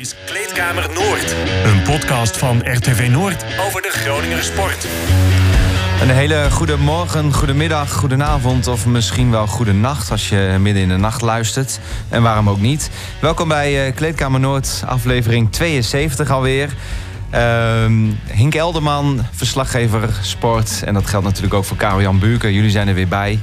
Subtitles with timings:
[0.00, 1.34] is Kleedkamer Noord.
[1.64, 4.86] Een podcast van RTV Noord over de Groninger sport.
[6.00, 10.88] Een hele goede morgen, goedemiddag, goedenavond of misschien wel goede nacht als je midden in
[10.88, 11.80] de nacht luistert.
[12.08, 12.90] En waarom ook niet.
[13.20, 16.74] Welkom bij uh, Kleedkamer Noord, aflevering 72 alweer.
[17.34, 17.40] Uh,
[18.26, 20.82] Hink Elderman, verslaggever sport.
[20.84, 22.52] En dat geldt natuurlijk ook voor Karel-Jan Buurken.
[22.52, 23.38] Jullie zijn er weer bij.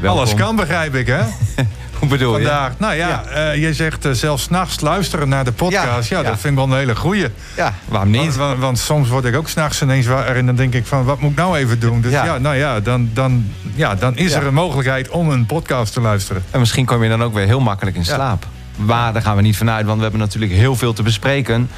[0.00, 0.18] Welkom.
[0.18, 1.20] Alles kan, begrijp ik, hè?
[1.98, 2.72] Hoe bedoel Vandaag.
[2.78, 3.52] Nou ja, ja.
[3.52, 6.08] Uh, je zegt uh, zelfs nachts luisteren naar de podcast.
[6.08, 7.26] Ja, ja, dat vind ik wel een hele goeie.
[7.56, 8.36] Ja, waarom niet?
[8.36, 11.20] Want, want, soms word ik ook s'nachts ineens waar en dan denk ik van, wat
[11.20, 12.00] moet ik nou even doen?
[12.00, 15.92] Dus ja, nou ja, dan, dan, ja, dan is er een mogelijkheid om een podcast
[15.92, 16.44] te luisteren.
[16.50, 18.46] En misschien kom je dan ook weer heel makkelijk in slaap.
[18.76, 21.54] Maar daar gaan we niet vanuit, want we hebben natuurlijk heel veel te bespreken.
[21.54, 21.68] En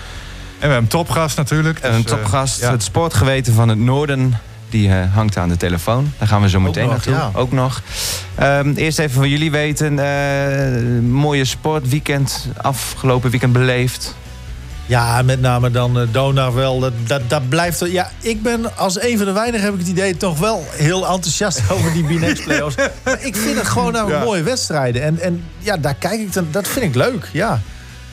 [0.58, 1.80] we hebben een topgast natuurlijk.
[1.80, 4.34] Dus, en een topgast, het sportgeweten van het Noorden
[4.70, 6.12] die uh, hangt aan de telefoon.
[6.18, 7.12] Daar gaan we zo meteen naartoe.
[7.12, 7.30] Ja.
[7.34, 7.82] Ook nog.
[8.42, 9.98] Um, eerst even van jullie weten.
[9.98, 14.14] Uh, mooie sportweekend afgelopen weekend beleefd.
[14.86, 16.80] Ja, met name dan uh, Donar wel.
[16.80, 17.84] Dat, dat, dat blijft.
[17.90, 21.06] Ja, ik ben als een van de weinigen heb ik het idee toch wel heel
[21.06, 22.76] enthousiast over die B-Next playoffs.
[23.04, 24.24] maar ik vind het gewoon nou ja.
[24.24, 25.02] mooie wedstrijden.
[25.02, 26.46] En, en ja, daar kijk ik dan.
[26.50, 27.28] Dat vind ik leuk.
[27.32, 27.60] Ja.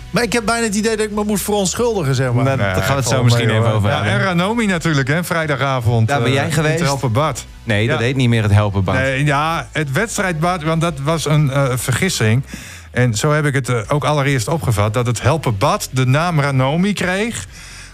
[0.10, 2.44] Maar ik heb bijna het idee dat ik me moet verontschuldigen, zeg maar.
[2.44, 5.24] Nou, daar gaan we het zo misschien mee, even over ja, En Ranomi natuurlijk, hè,
[5.24, 6.08] vrijdagavond.
[6.08, 6.80] Daar ben jij uh, geweest?
[6.80, 7.46] Het Helpenbad.
[7.64, 7.92] Nee, ja.
[7.92, 8.96] dat heet niet meer het Helpenbad.
[8.96, 12.44] Nee, ja, het wedstrijdbad, want dat was een uh, vergissing.
[12.92, 14.94] En zo heb ik het uh, ook allereerst opgevat.
[14.94, 17.46] Dat het Helpenbad de naam Ranomi kreeg.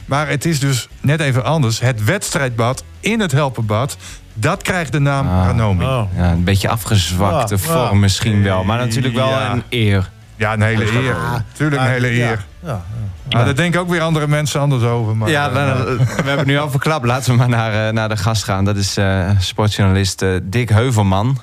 [0.06, 1.80] Maar het is dus net even anders.
[1.80, 3.98] Het wedstrijdbad in het Helpenbad...
[4.36, 5.86] Dat krijgt de naam ah, Ranomi.
[5.86, 6.04] Oh.
[6.16, 8.64] Ja, een beetje afgezwakte ah, vorm ah, misschien wel.
[8.64, 9.52] Maar natuurlijk wel ja.
[9.52, 10.10] een eer.
[10.36, 11.16] Ja, een hele eer.
[11.54, 12.46] Tuurlijk een hele eer.
[12.60, 12.86] Ja,
[13.30, 15.16] ja, daar denken ook weer andere mensen anders over.
[15.16, 17.06] Maar, ja, uh, we hebben nu al verklapt.
[17.06, 18.66] Laten we maar naar, uh, naar de gast gaan.
[18.66, 21.38] Dat is uh, sportjournalist Dick Heuvelman.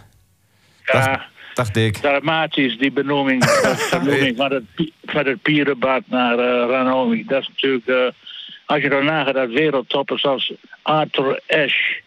[0.84, 1.20] Ja, dag,
[1.54, 1.96] dag Dick.
[1.96, 3.44] Dramatisch, die benoeming,
[3.90, 6.36] benoeming van, het, van het pierenbad naar
[6.68, 7.24] Ranomi.
[7.26, 8.14] Dat is natuurlijk,
[8.66, 10.52] als je dan nagaat dat wereldtoppers als
[10.82, 12.00] Arthur Ashe,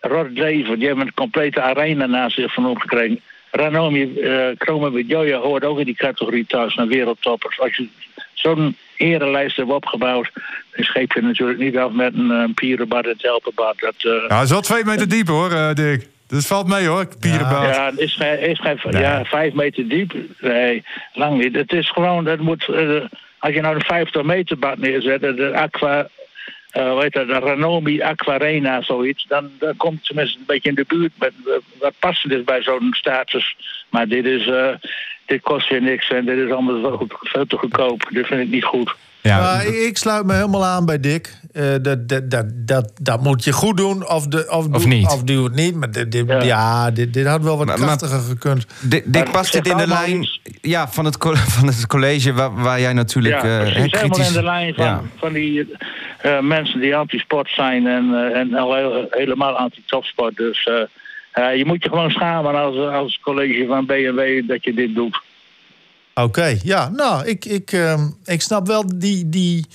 [0.00, 3.20] Rod Laver, die hebben een complete arena naast zich van opgekregen.
[3.56, 7.60] Ranomi uh, Kromowidjoja hoort ook in die categorie thuis naar wereldtoppers.
[7.60, 7.88] Als je
[8.34, 10.30] zo'n erenlijst hebt opgebouwd,
[10.74, 13.78] dan scheep je natuurlijk niet af met een, een pierenbad en het helpenbad.
[13.78, 16.08] Dat, uh, ja, is wel twee meter diep hoor, uh, Dick.
[16.28, 17.74] Dus valt mee hoor, pierenbad.
[17.74, 19.02] Ja, het is, is geen nee.
[19.02, 20.14] ja, vijf meter diep.
[20.40, 21.54] Nee, lang niet.
[21.54, 23.04] Het is gewoon, dat moet, uh,
[23.38, 26.08] als je nou een 50 meter bad neerzet, de aqua
[26.76, 29.26] uh, dat, de Ranomi Aquarena, zoiets.
[29.28, 31.32] Dan, dan komt tenminste een beetje in de buurt met
[31.80, 33.56] wat passend is bij zo'n status.
[33.90, 34.68] Maar dit is, uh,
[35.26, 38.08] dit kost je niks en dit is allemaal veel te goedkoop.
[38.10, 38.94] Dit vind ik niet goed.
[39.26, 41.38] Ja, maar ik sluit me helemaal aan bij Dick.
[41.52, 44.86] Uh, dat, dat, dat, dat, dat moet je goed doen of, de, of, of doe,
[44.86, 45.06] niet.
[45.06, 45.74] Of doe het niet.
[45.74, 46.42] Maar dit, dit, ja.
[46.42, 48.66] ja, dit, dit had wel wat maar, krachtiger maar, gekund.
[49.04, 50.28] Dick, past dit in de lijn
[50.60, 51.16] ja, van, het,
[51.56, 54.00] van het college waar, waar jij natuurlijk ja, uh, kritisch...
[54.00, 55.02] helemaal in de lijn van, ja.
[55.16, 55.66] van die uh,
[56.40, 60.36] mensen die anti-sport zijn en, uh, en al helemaal anti-topsport.
[60.36, 60.64] Dus
[61.34, 65.20] je moet je gewoon schamen als, als college van BMW dat je dit doet.
[66.14, 69.66] Oké, ja, nou, ik, ik, uh, ik snap wel die, die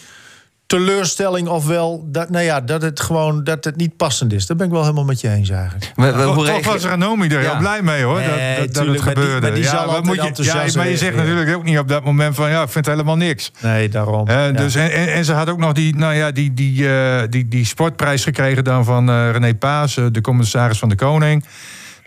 [0.71, 4.45] teleurstelling ofwel dat, nou ja, dat het gewoon dat het niet passend is.
[4.45, 5.91] Daar ben ik wel helemaal met je eens eigenlijk.
[5.95, 7.49] Maar, maar, hoe Toch was Ranomi er ja.
[7.49, 9.51] heel blij mee hoor, nee, dat, dat, tuurlijk, dat het gebeurde.
[9.51, 12.03] Die, die ja, wat moet je, ja, maar je zegt natuurlijk ook niet op dat
[12.03, 13.51] moment van ja, ik vind helemaal niks.
[13.61, 14.29] Nee, daarom.
[14.29, 14.51] Uh, ja.
[14.51, 17.47] dus, en, en, en, ze had ook nog die, nou ja, die, die, uh, die,
[17.47, 21.45] die sportprijs gekregen dan van uh, René Paas, de commissaris van de Koning.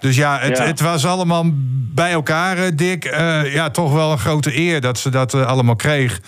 [0.01, 1.45] Dus ja het, ja, het, was allemaal
[1.95, 3.05] bij elkaar, Dick.
[3.05, 6.21] Uh, ja, toch wel een grote eer dat ze dat uh, allemaal kreeg.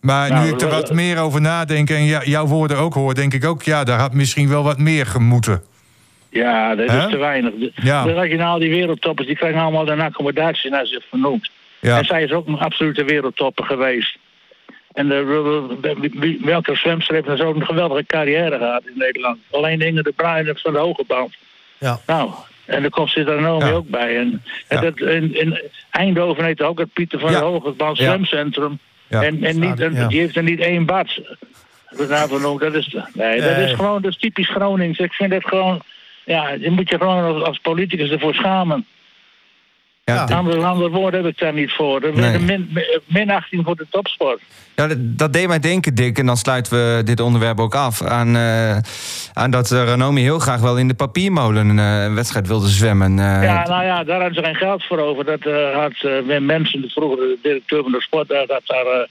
[0.00, 3.14] Maar nou, nu ik er wat meer over nadenk en ja, jouw woorden ook hoor,
[3.14, 5.62] denk ik ook, ja, daar had misschien wel wat meer gemoeten.
[6.30, 7.04] Ja, dat He?
[7.04, 7.52] is te weinig.
[7.54, 8.04] De, ja.
[8.04, 11.50] de regionaal, die wereldtoppers, die krijgen allemaal een accommodatie naar zich vernoemd.
[11.80, 11.98] Ja.
[11.98, 14.18] En zij is ook een absolute wereldtopper geweest.
[14.92, 19.38] En de, welke zwemster heeft nou zo'n geweldige carrière gehad in Nederland?
[19.50, 21.34] Alleen Inge de Bruin van de hoge band.
[21.78, 22.00] Ja.
[22.06, 22.30] Nou,
[22.64, 23.70] en daar komt Citroën ja.
[23.70, 24.16] ook bij.
[24.16, 24.80] En, en ja.
[24.80, 25.60] dat, in, in,
[25.90, 27.38] Eindhoven heeft ook het Pieter van ja.
[27.38, 28.78] de Hogeband Zwemcentrum.
[29.08, 29.22] Ja.
[29.22, 31.20] En, en niet, en, die heeft er niet één bad.
[32.58, 34.98] Dat is, nee, dat is gewoon dat is typisch Gronings.
[34.98, 35.82] Ik vind het gewoon...
[36.24, 38.86] Ja, je moet je gewoon als, als politicus ervoor schamen.
[40.14, 40.34] Ja, de...
[40.34, 42.00] andere, andere woorden heb ik daar niet voor.
[42.14, 42.38] Nee.
[42.38, 44.40] min, minachting voor de topsport.
[44.74, 46.18] Ja, dat, dat, deed mij denken, Dick.
[46.18, 48.02] En dan sluiten we dit onderwerp ook af.
[48.02, 48.76] Aan, uh,
[49.32, 53.16] aan dat uh, Ranomi heel graag wel in de papiermolen uh, een wedstrijd wilde zwemmen.
[53.16, 55.24] ja, nou ja, daar hadden ze geen geld voor over.
[55.24, 55.42] Dat
[55.74, 59.08] had Wim Mensen, de vroegere directeur van de sport, had daar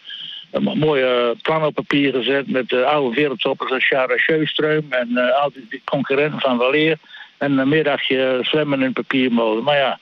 [0.52, 2.52] een mooie plan op papier gezet.
[2.52, 6.98] Met de oude wereldtoppers als Shara Sjöström en al die, die concurrenten van Waleer.
[7.38, 9.64] En een middagje zwemmen in papiermolen.
[9.64, 10.00] Maar ja.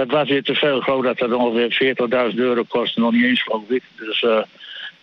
[0.00, 0.76] Dat was weer te veel.
[0.76, 1.94] Ik geloof dat dat ongeveer
[2.32, 3.00] 40.000 euro kostte.
[3.00, 3.82] Nog niet eens, geloof ik.
[3.96, 4.38] Dus uh,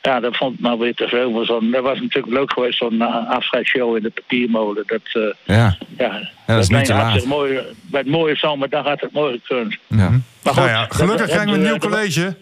[0.02, 1.32] ja, dat vond ik nou weer te veel.
[1.32, 4.84] Maar zo'n- dat was natuurlijk leuk geweest, zo'n uh, afscheidsshow in de papiermolen.
[4.88, 7.26] Dat, eh, Ja, ja, dat is niet te laat.
[7.26, 9.78] mooi, bij het mooie zomerdag had het mooi gekund.
[9.88, 10.10] ja.
[10.44, 12.36] Maar goed, Nou ja, gelukkig dat- krijgen we een nieuw college.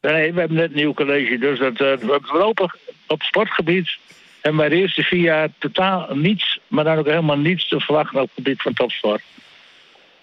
[0.00, 1.38] Nee, we hebben net een nieuw college.
[1.38, 2.70] Dus dat, eh, we lopen
[3.06, 3.96] op sportgebied.
[4.40, 8.20] En bij de eerste vier jaar totaal niets, maar dan ook helemaal niets te verwachten
[8.20, 9.22] op het gebied van topsport.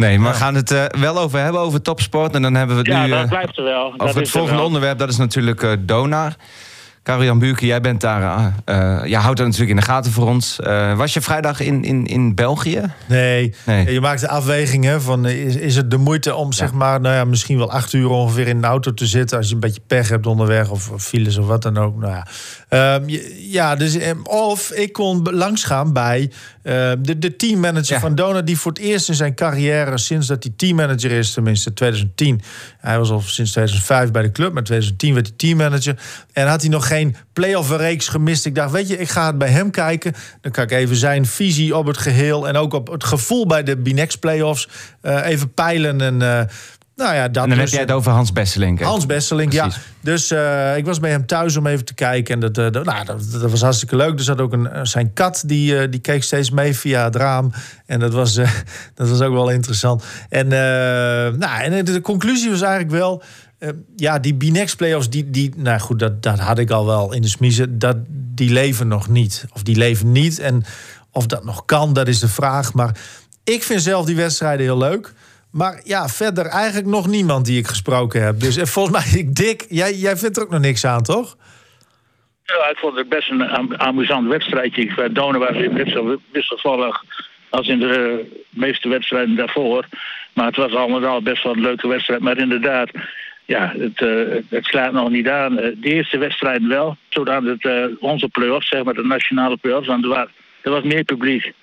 [0.03, 2.35] Nee, maar we gaan het eh, wel over hebben, over topsport.
[2.35, 3.93] En dan hebben we het Ja, nu dat eh, blijft er wel.
[3.97, 4.65] Over het volgende wel.
[4.65, 4.97] onderwerp.
[4.97, 6.35] Dat is natuurlijk eh Donar.
[7.03, 8.53] Karel-Jan Buurke, jij bent daar,
[9.05, 10.59] jij houdt dat natuurlijk in de gaten voor ons.
[10.59, 12.81] Eh, was je vrijdag in, in, in België?
[13.05, 13.53] Nee.
[13.65, 13.91] Nee.
[13.93, 17.25] je maakt de afwegingen van is, is het de moeite om zeg maar, nou ja,
[17.25, 20.09] misschien wel acht uur ongeveer in de auto te zitten als je een beetje pech
[20.09, 21.99] hebt onderweg of, of files of wat dan ook.
[21.99, 22.25] Nou ja,
[22.73, 23.03] Ehm,
[23.37, 26.31] ja dus, of ik kon langsgaan bij
[26.63, 27.99] eh, de, de teammanager Ja.
[27.99, 31.73] van Dona die voor het eerst in zijn carrière sinds dat hij teammanager is, tenminste
[31.73, 32.41] 2010.
[32.77, 35.99] Hij was al sinds 2005 bij de club, maar 2010 werd hij teammanager
[36.33, 38.45] en had hij nog geen play-off reeks gemist.
[38.45, 40.13] Ik dacht, weet je, ik ga het bij hem kijken.
[40.41, 43.63] Dan kan ik even zijn visie op het geheel en ook op het gevoel bij
[43.63, 44.67] de Binex playoffs
[45.01, 46.01] eh, even peilen.
[46.01, 46.41] En, eh,
[46.95, 48.79] nou ja, dat En dan heb dus- jij het over Hans Besselink.
[48.79, 48.85] hè?
[48.85, 49.69] Hans Besselink, ja.
[50.01, 52.33] Dus eh, ik was bij hem thuis om even te kijken.
[52.33, 54.17] En dat, eh, dat- nou, dat, dat was hartstikke leuk.
[54.17, 57.51] Er zat ook een, eh, zijn kat, die, die keek steeds mee via het raam.
[57.85, 58.33] En dat was,
[58.95, 60.03] dat was ook wel interessant.
[60.29, 63.23] En, nou, en de, conclusie was eigenlijk wel...
[63.95, 67.21] ja, die Binex playoffs, die, die, nou goed, dat, dat had ik al wel in
[67.21, 67.79] de smiezen.
[67.79, 69.45] Dat, die leven nog niet.
[69.53, 70.39] Of die leven niet.
[70.39, 70.63] En
[71.11, 72.73] of dat nog kan, dat is de vraag.
[72.73, 72.97] Maar
[73.43, 75.13] ik vind zelf die wedstrijden heel leuk.
[75.53, 78.39] Maar ja, verder eigenlijk nog niemand die ik gesproken heb.
[78.39, 81.35] Dus eh, volgens mij, Dick, jij, jij vindt er ook nog niks aan, toch?
[82.45, 84.93] Ja, ik vond het best een am- amusant wedstrijdje.
[84.95, 87.03] Bij Donen was zo wisselvallig
[87.49, 89.85] als in de meeste wedstrijden daarvoor.
[90.33, 92.21] Maar het was allemaal best wel een leuke wedstrijd.
[92.21, 92.89] Maar inderdaad,
[93.45, 95.59] ja, het, eh, het slaat nog niet aan.
[95.59, 99.87] Eh, De eerste wedstrijd wel, zodat het eh, onze play-offs, zeg maar de nationale play-offs,
[99.87, 100.27] want er
[100.61, 101.53] er was meer publiek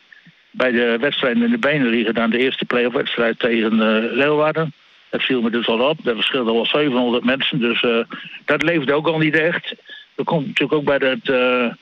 [0.51, 4.73] bij de wedstrijden in de benen liggen dan de eerste play-off wedstrijd tegen eh, Leeuwarden.
[5.11, 5.99] Dat viel me dus al op.
[6.03, 7.59] Dat verschilde wel 700 mensen.
[7.59, 7.99] Dus eh,
[8.45, 9.75] dat leefde ook al niet echt.
[10.15, 11.19] Er komt natuurlijk ook bij dat.
[11.35, 11.73] eh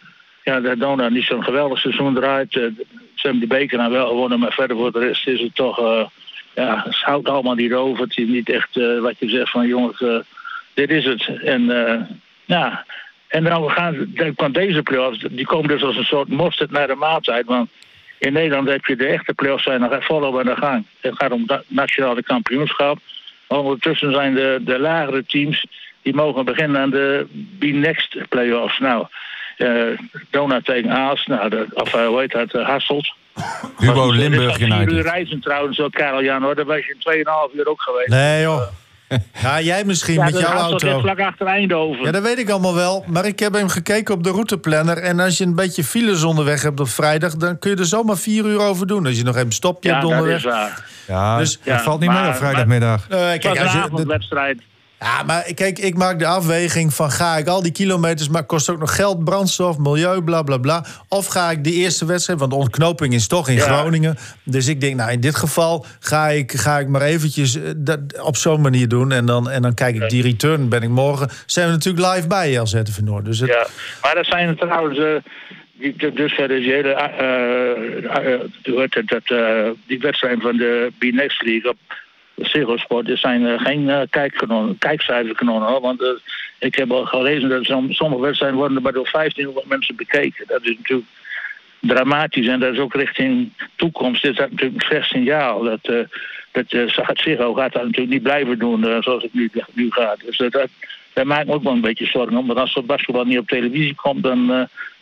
[0.45, 2.53] ja, dat Dona niet zo'n geweldig seizoen draait.
[2.53, 2.73] Ze
[3.15, 5.79] hebben die beker nou wel gewonnen, maar verder voor de rest is het toch.
[6.55, 8.03] ja, het houdt allemaal niet over.
[8.05, 10.05] Het is niet echt wat je zegt van jongens,
[10.75, 11.31] dit is het.
[11.43, 11.63] En
[12.45, 12.85] ja.
[13.29, 16.71] En dan we gaan, dan kwam deze play-offs, die komen dus als een soort mosterd
[16.71, 17.47] naar de maaltijd.
[17.47, 17.71] Want
[18.19, 20.87] in Nederland heb je de echte play-offs zijn nog volop aan de gang.
[21.01, 22.99] Het gaat om het nationale kampioenschap.
[23.47, 25.67] Ondertussen zijn de, de lagere teams
[26.03, 27.27] die mogen beginnen aan de
[27.59, 28.79] B-Next play-offs.
[28.79, 29.07] Nou,
[29.57, 29.99] eh
[30.31, 33.13] Dona tegen Aas, nou, de, of uh, hoe heet dat, uh, Hasselt.
[33.79, 35.01] Hugo Limburg United.
[35.01, 36.55] reizen trouwens, ook Karel Jan hoor.
[36.55, 38.09] Daar was je in 2,5 uur ook geweest.
[38.09, 38.63] Nee, joh.
[39.43, 41.01] Ja, jij misschien ja, met dat jouw auto.
[41.01, 42.05] vlak achter Eindhoven.
[42.05, 43.05] Ja, dat weet ik allemaal wel.
[43.07, 44.99] Maar ik heb hem gekeken op de routeplanner.
[44.99, 47.35] En als je een beetje files onderweg hebt op vrijdag...
[47.37, 49.07] dan kun je er zomaar vier uur over doen.
[49.07, 50.39] Als je nog even stopje ja, hebt dat onderweg.
[50.45, 50.85] is waar.
[51.07, 53.07] Ja, Dus- dat ja, valt niet mee maar- op vrijdagmiddag.
[53.09, 54.63] Eh, Het was kijk, als je, de- avondwedstrijd.
[55.01, 58.69] Ja, maar kijk, ik maak de afweging van ga ik al die kilometers, maar kost
[58.71, 60.85] ook nog geld, brandstof, milieu, bla bla bla.
[61.09, 63.61] Of ga ik de eerste wedstrijd, want de ontknoping is toch in Ja.
[63.63, 64.17] Groningen.
[64.43, 68.01] Dus ik denk, nou in dit geval ga ik, ga ik maar eventjes eh, dat
[68.23, 69.13] op zo'n manier doen.
[69.13, 71.29] En dan, en dan kijk ik die return, ben ik morgen.
[71.47, 73.25] Zijn we natuurlijk live bij je als ZTV Noord.
[73.25, 73.67] Dus het, Ja,
[74.03, 74.99] maar dat zijn trouwens.
[74.99, 75.15] eh
[75.81, 76.93] die, dus verder is die hele.
[76.93, 81.77] eh, eh, dat, eh, die wedstrijd van de B-Next League op
[82.43, 83.09] Sport.
[83.09, 85.81] Er zijn eh, geen eh, kijkkanonnen- kijkcijferkanonnen.
[85.81, 86.09] Want eh,
[86.59, 90.45] ik heb al gelezen dat som- sommige wedstrijden worden maar door 1500 mensen bekeken.
[90.47, 91.09] Dat is natuurlijk
[91.81, 92.47] dramatisch.
[92.47, 94.25] En dat is ook richting toekomst.
[94.25, 95.63] Is dat natuurlijk een slecht signaal.
[95.63, 96.07] Dat,
[96.53, 96.89] dat eh,
[97.55, 100.21] gaat dat natuurlijk niet blijven doen zoals het nu, nu gaat.
[100.25, 100.69] Dus dat, dat,
[101.13, 102.47] daar ook wel een beetje zorgen om.
[102.47, 104.49] Want als het basketbal niet op televisie komt, dan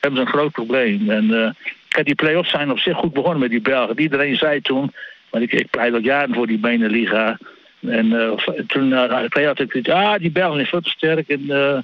[0.01, 1.11] hebben ze een groot probleem.
[1.11, 1.57] En
[1.89, 4.01] kijk, die play-offs zijn op zich goed begonnen met die Belgen.
[4.01, 4.93] Iedereen zei toen,
[5.37, 7.39] want ik, ik pleit al jaren voor die Beneliga.
[7.81, 8.31] En eh,
[8.67, 9.11] toen uh,
[9.47, 11.29] had ik het, ah, die Belgen zijn veel te sterk.
[11.29, 11.79] En eh,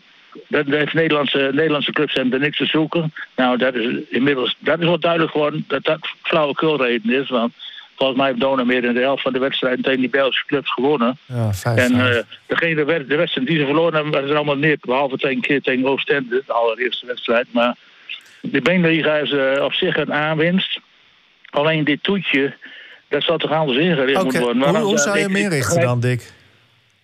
[0.48, 3.12] dat dat heeft Nederlandse, Nederlandse clubs hebben er niks te zoeken.
[3.36, 7.28] Nou, dat is inmiddels dat is wel duidelijk geworden dat dat flauwekulreden is.
[7.28, 7.52] Want
[7.96, 10.72] volgens mij heeft Dona meer dan de helft van de wedstrijden tegen die Belgische clubs
[10.72, 11.18] gewonnen.
[11.26, 14.56] ja, vijf, En eh degene, wed- de wedstrijd die ze verloren hebben, waren er allemaal
[14.56, 14.76] neer.
[14.80, 17.46] Behalve tegen een keer tegen Oostende, de allereerste wedstrijd.
[17.50, 17.76] Maar
[18.40, 20.80] de Beneliga is eh, op zich een aanwinst.
[21.50, 22.54] Alleen dit toetje,
[23.12, 24.68] dat zal toch anders ingericht Oké, moeten worden.
[24.68, 26.32] hoe, hoe zou je hem inrichten dan, Dick?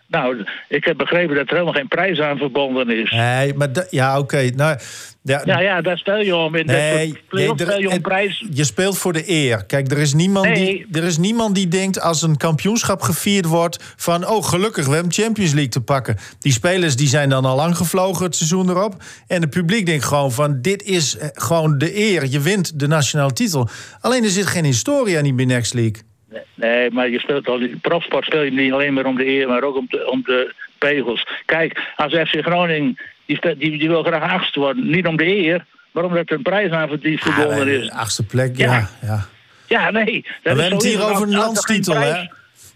[0.09, 3.11] Nou, ik heb begrepen dat er helemaal geen prijs aan verbonden is.
[3.11, 4.51] Nee, maar ja, oké.
[4.55, 4.79] Nou,
[5.23, 6.55] ja, ja, ja, daar speel je om.
[6.55, 8.47] In nee, nee je om prijs.
[8.51, 9.65] Je speelt voor de eer.
[9.67, 13.95] Kijk, er is, niemand die, er is niemand die denkt als een kampioenschap gevierd wordt...
[13.97, 16.17] van, oh, gelukkig, we hebben Champions League te pakken.
[16.39, 19.03] Die spelers die zijn dan al lang gevlogen het seizoen erop.
[19.27, 22.27] En het publiek denkt gewoon van, dit is eh, gewoon de eer.
[22.27, 23.69] Je wint de nationale titel.
[24.01, 26.08] Alleen er zit geen historie aan die Binex League.
[26.55, 29.63] Nee, maar je speelt al, profsport speel je niet alleen maar om de eer, maar
[29.63, 31.27] ook om de, om de pegels.
[31.45, 34.91] Kijk, als FC Groningen, die, die, die wil graag achtste worden.
[34.91, 37.91] Niet om de eer, maar omdat er een prijs aan die verbonden is.
[37.91, 38.89] Achtste plek, ja.
[39.03, 39.29] Ja,
[39.67, 39.91] ja.
[39.91, 40.25] nee.
[40.43, 42.27] we hebben het hier over een landstitel, hè?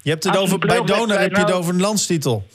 [0.03, 2.47] Je hebt het over, bij Donar heb je het nou- over een landstitel.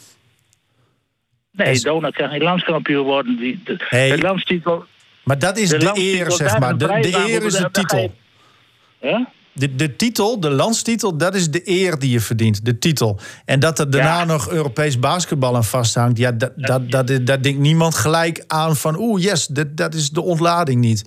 [1.51, 3.38] Nee, Donar kan geen landskampioen worden.
[3.38, 4.86] Die, de, de landstitel...
[5.24, 6.77] Maar dat is de, eer, zeg maar.
[6.77, 8.16] De, de eer is de titel.
[9.01, 9.27] Ja?
[9.57, 12.65] De, de titel, de landstitel, dat is de eer die je verdient.
[12.65, 13.19] De titel.
[13.45, 16.17] En dat er daarna nog Europees basketbal aan vasthangt...
[16.17, 18.99] Ja, dat, dat, dat, dat, denkt niemand gelijk aan van...
[18.99, 21.05] oeh, yes, dat, dat is de ontlading niet.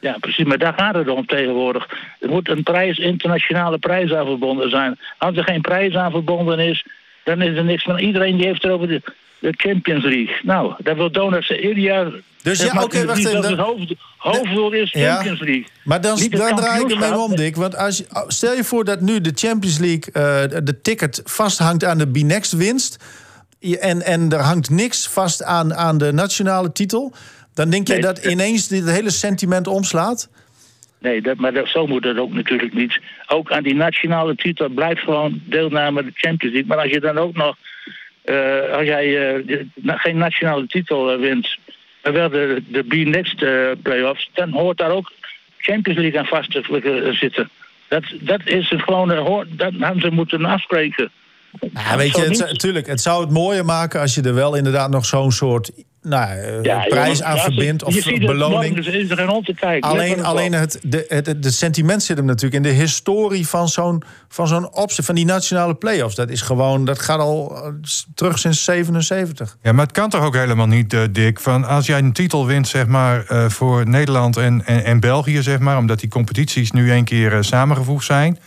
[0.00, 1.88] Ja, precies, maar daar gaat het om tegenwoordig.
[2.20, 4.98] Er moet een prijs, internationale prijs aan verbonden zijn.
[5.18, 6.86] Als er geen prijs aan verbonden is,
[7.24, 7.98] dan is er niks van.
[7.98, 9.00] Iedereen die heeft er over
[9.40, 10.36] de, Champions League.
[10.42, 13.44] Nou, dat wil Donuts ieder jaar dus ja, oké, okay, wacht even.
[13.44, 15.66] Het hoofd, hoofddoel is Champions League.
[15.84, 17.56] Maar dan, dan draai ik ermee om, Dick.
[17.56, 20.04] Want als, stel je voor dat nu de Champions League...
[20.06, 23.04] Uh, de ticket vasthangt aan de Binext winst...
[23.80, 27.12] En, en er hangt niks vast aan, aan de nationale titel...
[27.54, 30.30] dan denk je dat ineens dit hele sentiment omslaat?
[30.98, 33.00] Nee, dat, maar dat, zo moet het ook natuurlijk niet.
[33.26, 36.66] Ook aan die nationale titel blijft gewoon deelname de Champions League.
[36.68, 37.56] Maar als je dan ook nog...
[38.24, 41.56] Uh, als jij uh, geen nationale titel wint
[42.02, 43.36] wel de, de B-Next
[43.82, 45.12] playoffs, dan hoort daar ook
[45.56, 47.50] Champions League aan vast te zitten.
[47.88, 51.10] Dat, dat is een gewone, dat hadden ze moeten afspreken.
[51.74, 54.90] Ja, weet je, het, natuurlijk, het zou het mooier maken als je er wel inderdaad
[54.90, 55.70] nog zo'n soort
[56.02, 58.74] nou, eh, prijs aan verbindt of je beloning.
[58.74, 59.90] Het, dus is er om te kijken.
[59.90, 64.02] Alleen, alleen het, de, het, de sentiment zit hem natuurlijk in de historie van zo'n
[64.28, 66.14] van zo'n opzet van die nationale play-offs.
[66.14, 67.72] Dat is gewoon, dat gaat al eh,
[68.14, 69.56] terug sinds 77.
[69.62, 71.40] Ja, maar het kan toch ook helemaal niet, uh, Dick.
[71.40, 75.58] Van als jij een titel wint, zeg maar, voor Nederland en, en, en België, zeg
[75.58, 78.38] maar, omdat die competities nu een keer samengevoegd zijn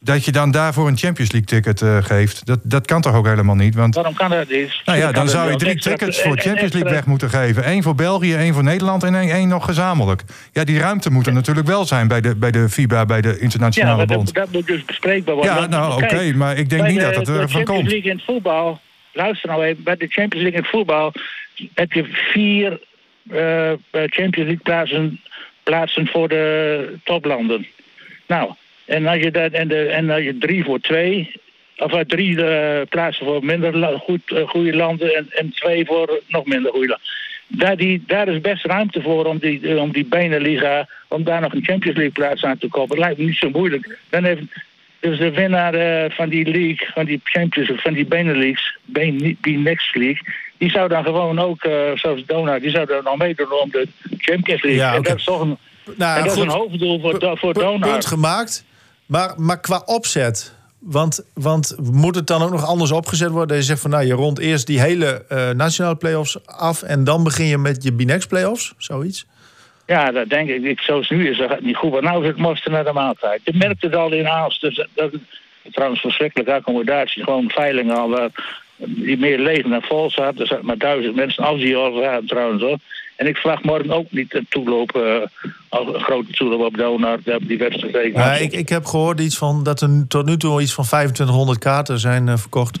[0.00, 2.46] dat je dan daarvoor een Champions League ticket uh, geeft.
[2.46, 3.74] Dat, dat kan toch ook helemaal niet?
[3.74, 4.80] Want, Waarom kan dat niet?
[4.84, 7.68] Nou ja, dan zou je drie tickets voor Champions League weg moeten geven.
[7.68, 10.22] Eén voor België, één voor Nederland en één, nog gezamenlijk.
[10.52, 13.38] Ja, die ruimte moet er natuurlijk wel zijn bij de, bij de FIBA, bij de
[13.38, 14.34] Internationale ja, Bond.
[14.34, 15.54] Dat, dat, moet dus bespreekbaar worden.
[15.54, 17.64] Ja, nou oké, maar ik denk niet dat het ervan komt.
[17.64, 18.80] Bij de Champions League in het voetbal,
[19.12, 21.12] luister nou even, bij de Champions League in het voetbal
[21.74, 22.80] heb je vier
[23.30, 25.20] uh, Champions League plaatsen,
[25.62, 27.66] plaatsen voor de toplanden.
[28.26, 28.52] Nou,
[28.88, 31.32] en als je, dat, en, de, en als je drie voor twee,
[31.76, 36.44] of drie uh, plaatsen voor minder goed, uh, goede landen en, en twee voor nog
[36.44, 37.06] minder goede landen.
[37.46, 41.52] Daar, die, daar is best ruimte voor om die, om die Beneliga, om daar nog
[41.52, 42.96] een Champions League plaats aan te kopen.
[42.96, 43.98] Het lijkt me niet zo moeilijk.
[44.08, 44.42] Dan heeft
[45.00, 48.78] dus de winnaar van die league, van die Champions, van die Benelux,
[49.40, 50.22] die Next League,
[50.58, 54.62] die zou dan gewoon ook, zoals Dona, die zou dan nog meedoen om de Champions
[54.62, 54.80] League.
[54.80, 54.96] Ja, okay.
[54.96, 55.56] En dat is toch een,
[55.96, 57.90] nou, dat is een hoofddoel voor, voor Donar.
[57.90, 58.66] Punt gemaakt.
[59.08, 63.56] Maar, maar qua opzet, want, want moet het dan ook nog anders opgezet worden?
[63.56, 67.24] Je zegt van nou, je rond eerst die hele uh, nationale play-offs af en dan
[67.24, 69.26] begin je met je Binex play-offs, zoiets?
[69.86, 70.62] Ja, dat denk ik.
[70.62, 71.90] ik zoals nu is dat niet goed.
[71.90, 73.40] Maar nou is het moesten naar de maaltijd.
[73.44, 74.60] Je merkt het al in Aalst.
[74.60, 75.10] Dus dat,
[75.70, 77.24] trouwens verschrikkelijke accommodatie.
[77.24, 78.30] Gewoon veilingen al waar
[78.76, 80.40] die meer leeg dan vol zat.
[80.40, 81.44] Er zaten maar duizend mensen.
[81.44, 82.78] Als die al trouwens hoor.
[83.18, 85.02] En ik vraag morgen ook niet een toeloop, uh,
[85.70, 88.14] een grote toeloop op Donar, die wedstrijd.
[88.14, 91.58] Ja, ik, ik heb gehoord iets van, dat er tot nu toe iets van 2500
[91.58, 92.78] kaarten zijn uh, verkocht.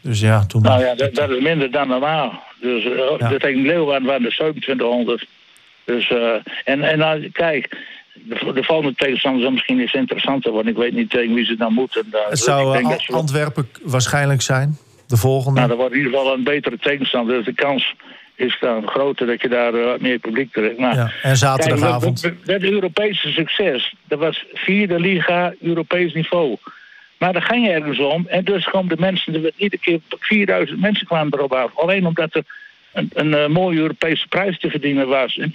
[0.00, 0.62] Dus ja, toen...
[0.62, 2.42] Nou ja, dat, dat is minder dan normaal.
[2.60, 3.28] Dus uh, ja.
[3.28, 5.26] de tegen Leeuwarden waren er 2700.
[5.84, 6.32] Dus, uh,
[6.64, 7.76] en, en nou, kijk,
[8.14, 10.72] de, de volgende tegenstander zal misschien eens interessanter worden.
[10.72, 12.06] Ik weet niet tegen wie ze dan moeten.
[12.28, 15.58] Het zou Antwerpen waarschijnlijk zijn, de volgende.
[15.58, 17.36] Nou, dat wordt in ieder geval een betere tegenstander.
[17.36, 17.94] Dus de kans
[18.36, 20.78] is dan groter dat je daar uh, meer publiek terecht.
[20.78, 22.20] Nou, ja, en zaterdagavond.
[22.20, 26.56] Kijk, dat Europese succes, dat was vierde liga Europees niveau.
[27.18, 28.26] Maar daar ging je ergens om.
[28.28, 31.76] En dus kwamen de mensen, er iedere keer 4000 mensen kwamen erop af.
[31.76, 32.44] Alleen omdat er
[32.92, 35.38] een, een, een mooie Europese prijs te verdienen was.
[35.38, 35.54] En,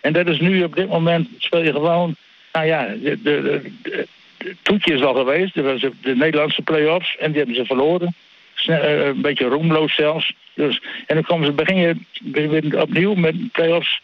[0.00, 2.16] en, dat is nu op dit moment, speel je gewoon,
[2.52, 4.06] nou ja, de, de, de,
[4.38, 5.54] de toetje is al geweest.
[5.54, 8.14] Dat was de Nederlandse play-offs en die hebben ze verloren.
[8.54, 10.34] Eh, een beetje roemloos zelfs.
[10.54, 11.96] Dus, en dan komen ze, begin je
[12.80, 14.00] opnieuw met play-offs.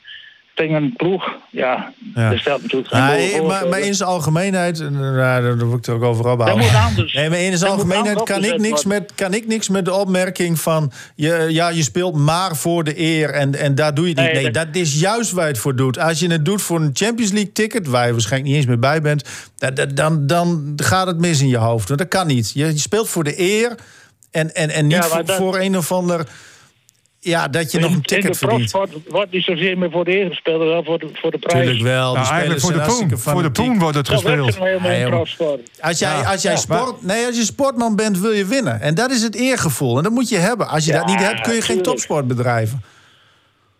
[0.55, 2.33] tegen een ploeg, ja, Ja.
[2.33, 3.47] er stelt natuurlijk geen Nee, voor.
[3.47, 6.59] maar, maar in zijn algemeenheid, en, nou, daar wil ik het ook over Dat ophouden.
[6.67, 7.12] moet anders.
[7.12, 8.88] Nee, maar in zijn Dat algemeenheid kan ik, niks worden.
[9.02, 10.93] met, kan ik niks met de opmerking van...
[11.14, 14.33] Je, ja, je speelt maar voor de eer en, en daar doe je het niet.
[14.33, 15.99] Nee, Nee, dat- dat is juist waar je het voor doet.
[15.99, 17.87] Als je het doet voor een Champions League ticket...
[17.87, 19.28] waar je waarschijnlijk niet eens meer bij bent...
[19.59, 21.88] dat- dat- dan, dan gaat het mis in je hoofd.
[21.88, 22.50] Want dat kan niet.
[22.55, 23.75] Je, je speelt voor de eer
[24.38, 26.26] en, en, en niet Ja, voor, dat- voor een of ander...
[27.21, 28.71] Ja, dat je nog een in ticket de verdient.
[28.71, 31.38] profsport wordt niet zozeer meer voor de eer gespeeld, maar wel voor de, voor de
[31.38, 31.64] prijs.
[31.64, 32.12] Tuurlijk wel.
[32.12, 33.18] Nou, die eigenlijk voor de poen.
[33.18, 34.54] Voor de poen wordt het gespeeld.
[34.83, 35.25] Ja.
[35.80, 38.80] Als jij, als, jij Ja, sport, nee, als je sportman bent, wil je winnen.
[38.80, 39.97] En dat is het eergevoel.
[39.97, 40.68] En dat moet je hebben.
[40.68, 42.83] Als je dat niet hebt, kun je geen topsport bedrijven.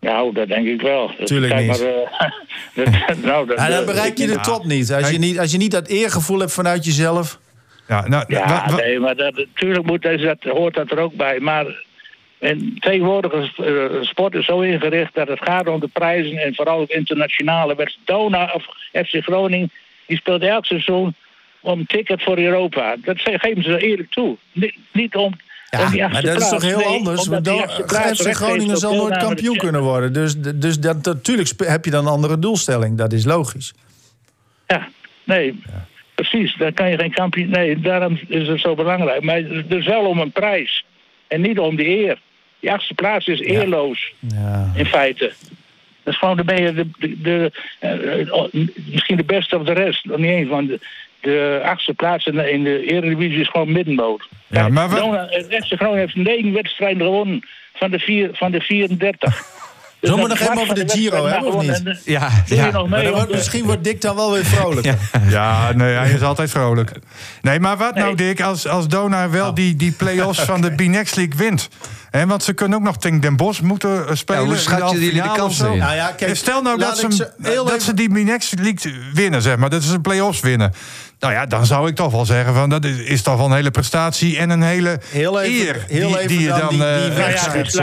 [0.01, 1.11] Nou, dat denk ik wel.
[1.25, 1.81] Tuurlijk Kijk niet.
[1.81, 1.89] Maar,
[2.77, 4.93] eh, dat- nou, dat, Ja, dan bereik je de top niet.
[4.93, 5.39] Als je niet.
[5.39, 7.39] als je niet dat eergevoel hebt vanuit jezelf.
[7.89, 10.99] Ja, nou, Ja, wa- wa- nee, maar dat, natuurlijk moet, dat, dat, hoort dat er
[10.99, 11.41] ook bij.
[11.41, 11.67] Maar
[12.39, 16.55] en tegenwoordig is eh, sport is zo ingericht dat het gaat om de prijzen en
[16.55, 17.75] vooral het internationale.
[17.75, 19.71] Werd Dona of FC Groningen,
[20.07, 21.15] die speelt elk seizoen
[21.61, 22.97] om een ticket voor Europa.
[23.05, 24.37] Dat geven ze eerlijk toe.
[24.53, 25.33] Niet, niet om,
[25.71, 27.27] Ja, om die maar dat is toch heel Nee, anders?
[27.27, 27.49] Want
[28.17, 30.13] FC Groningen zal nooit kampioen de kunnen worden.
[30.13, 32.99] Dus, dus dat, natuurlijk heb je dan een andere doelstelling.
[32.99, 33.75] Dat is logisch.
[34.67, 34.89] Ja,
[35.25, 35.63] nee,
[36.23, 36.55] precies.
[36.57, 37.49] Dan kan je geen kampioen.
[37.51, 39.23] Nee, daarom is het zo belangrijk.
[39.23, 40.85] Maar het is wel om een prijs.
[41.27, 42.19] En niet om de eer.
[42.61, 44.73] Die achtste plaats is eerloos, Ja.
[44.75, 45.33] in feite.
[46.03, 48.61] Dat is gewoon, dan ben je de, de, de, eh,
[48.91, 50.05] misschien de beste of de rest.
[50.05, 50.79] Nog niet eens, want de,
[51.21, 54.29] de achtste plaats in de, in de Eredivisie is gewoon middenmoot.
[54.47, 54.97] Ja, maar we-
[55.61, 57.43] Groningen heeft negen wedstrijden gewonnen
[57.75, 59.43] van de, vier, van de 34.
[60.01, 61.83] Dus Zullen we nog even over de Giro hebben, of niet?
[61.85, 61.95] Eh,
[62.57, 64.95] Ja, nog mee wordt, misschien wordt Dick dan wel weer vrolijk.
[65.29, 66.93] Ja, nee, hij is altijd vrolijk.
[67.43, 68.15] Nee, maar wat nou.
[68.15, 69.31] Dick, als, als Dona Oh.
[69.33, 71.69] wel die, die play-offs van de B-Next League wint?
[72.11, 74.43] Hè, want ze kunnen ook nog tegen Den Bosch moeten eh, spelen.
[74.43, 75.79] Ja, hoe schatten halve jullie de finale of kansen in?
[75.79, 79.43] Nou ja, kijk, En Stel nou dat, ze, dat even- ze die B-Next League winnen,
[79.43, 79.71] zeg maar.
[79.71, 80.73] Dat ze de play-offs winnen.
[81.21, 83.53] Nou ja, dan zou ik toch wel zeggen van dat is, is toch wel een
[83.53, 86.69] hele prestatie en een hele Heel even- eer heel die, even die je dan dan...
[86.69, 87.31] die- die eh, Nou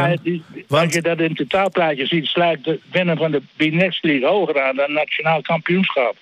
[0.09, 3.41] ja, die Want- als je dat in het totaalplaatje ziet, sluit de winnen van de
[3.55, 6.15] B-Next League hoger aan dan nationaal kampioenschap.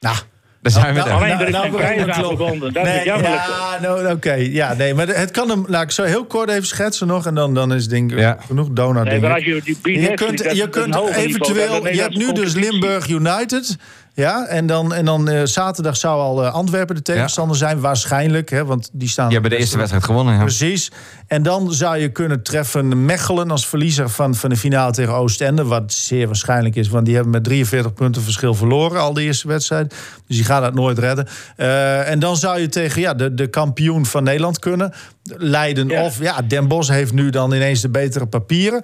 [0.00, 0.16] Nou,
[0.62, 2.36] Daar zijn we nou, er is nou, geen nou, prijs nou, aan klopt.
[2.36, 2.72] verbonden.
[2.72, 3.50] Dat is Nee, jammerlijke.
[3.50, 4.32] Ja, nou, oké.
[4.32, 5.64] Ja, nee, maar het kan hem.
[5.68, 7.26] Laat ik zo heel kort even schetsen nog.
[7.26, 8.36] En dan, dan is Ja.
[8.46, 8.68] genoeg.
[8.74, 9.34] Nee, denk maar ik.
[9.36, 11.88] als je die B-Next Je kunt, je kunt eventueel.
[11.88, 12.54] Je hebt nu dus.
[12.54, 13.76] Limburg United.
[14.14, 18.50] Ja, en dan, en dan eh, zaterdag zou al eh, Antwerpen de tegenstander zijn, waarschijnlijk.
[18.50, 19.24] Hè, want die staan.
[19.24, 20.34] Die hebben de eerste wedstrijd gewonnen.
[20.34, 20.40] Ja.
[20.40, 20.90] Precies.
[21.26, 25.64] En dan zou je kunnen treffen Mechelen als verliezer van, van de finale tegen Oostende.
[25.64, 29.48] Wat zeer waarschijnlijk is, want die hebben met 43 punten verschil verloren al de eerste
[29.48, 29.94] wedstrijd.
[30.26, 31.28] Dus die gaat dat nooit redden.
[31.56, 34.92] Eh, en dan zou je tegen ja, de, de kampioen van Nederland kunnen.
[35.22, 36.04] Leiden Ja.
[36.04, 38.82] of ja, Den Bosch heeft nu dan ineens de betere papieren.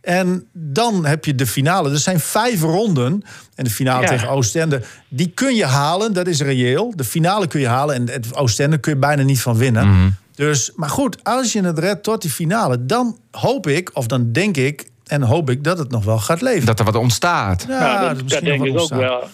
[0.00, 1.90] En dan heb je de finale.
[1.90, 3.22] Er zijn vijf ronden.
[3.54, 4.08] En de finale Ja.
[4.08, 6.12] tegen Oostende, die kun je halen.
[6.12, 6.92] Dat is reëel.
[6.96, 7.94] De finale kun je halen.
[7.94, 9.88] En het Oostende kun je bijna niet van winnen.
[9.88, 10.08] Mhm.
[10.34, 14.32] Dus, maar goed, als je het redt tot die finale, dan hoop ik, of dan
[14.32, 16.66] denk ik en hoop ik dat het nog wel gaat leven.
[16.66, 17.64] Dat er wat ontstaat.
[17.68, 18.98] ja, Nou, dat denk ik ook ontstaan.
[18.98, 19.28] wel.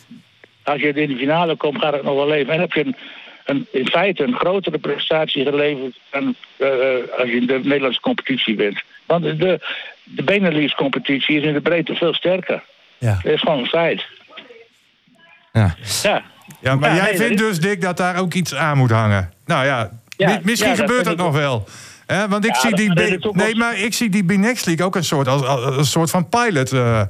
[0.62, 2.52] Als je in de finale komt, gaat het nog wel leven.
[2.52, 2.96] En heb je een,
[3.44, 6.68] een, in feite een grotere prestatie geleverd dan eh,
[7.18, 8.82] als je in de Nederlandse competitie bent.
[9.06, 9.60] Want de,
[10.08, 12.62] de Benelux-competitie is in de breedte veel sterker.
[12.98, 13.18] Ja.
[13.22, 14.04] Dat is gewoon een feit.
[15.52, 15.74] Ja.
[16.02, 16.22] Ja.
[16.60, 19.32] Ja, maar Ja, jij nee, vindt dus, Dick, dat daar ook iets aan moet hangen.
[19.46, 21.64] Nou ja, Ja, mi- misschien ja, dat gebeurt dat nog wel.
[22.06, 24.96] Hè, want ik Ja, zie die, B- nee, maar ik zie die B-Next League ook
[24.96, 27.08] een soort, als, als- een soort van pilot eh, Ja,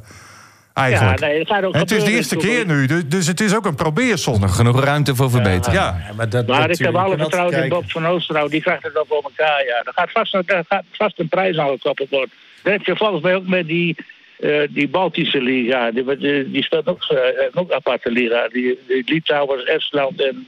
[0.74, 1.20] eigenlijk.
[1.20, 3.66] nee, dat gaat ook het is de eerste keer nu, dus, dus het is ook
[3.66, 4.38] een probeersel.
[4.38, 5.80] Nog genoeg ruimte voor verbetering.
[5.80, 8.50] Ja, Ja, maar dat, Maar ik heb alle vertrouwen in Bob van Oosterhout.
[8.50, 9.64] Die krijgt het ook voor elkaar.
[9.64, 9.82] Ja.
[9.84, 12.30] Er, gaat vast, er gaat vast een prijs aan gekoppeld worden.
[12.66, 13.96] Dat heb je volgens mij ook met die,
[14.38, 15.90] eh, die Baltische Liga.
[15.90, 17.18] Die, die, die speelt ook, eh,
[17.54, 18.48] ook een aparte liga.
[18.48, 20.46] Die, die Litouwers, Estland en,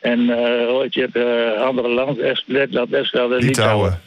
[0.00, 2.18] en eh, hoe heet je het, eh, andere land.
[2.18, 4.00] Est, Letland, Estland en Litouwen.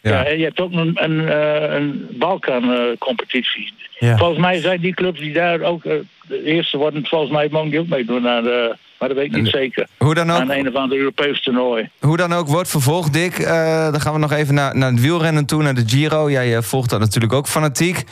[0.00, 0.10] Ja.
[0.10, 0.24] Ja.
[0.24, 3.72] en je hebt ook een, een, eh, een Balkan-competitie.
[3.98, 4.16] Ja.
[4.16, 5.94] Volgens mij zijn die clubs die daar ook eh,
[6.28, 9.42] de eerste worden, volgens mij mogen die ook meedoen aan de, maar dat weet ik
[9.42, 9.86] niet zeker.
[9.98, 11.88] Hoe dan ook, Aan een of ander Europees toernooi.
[12.00, 13.38] hoe dan ook wordt vervolgd, Dick.
[13.38, 16.30] eh, dan gaan we nog even naar, naar het wielrennen toe, naar de Giro.
[16.30, 18.02] Jij eh, volgt dat natuurlijk ook fanatiek.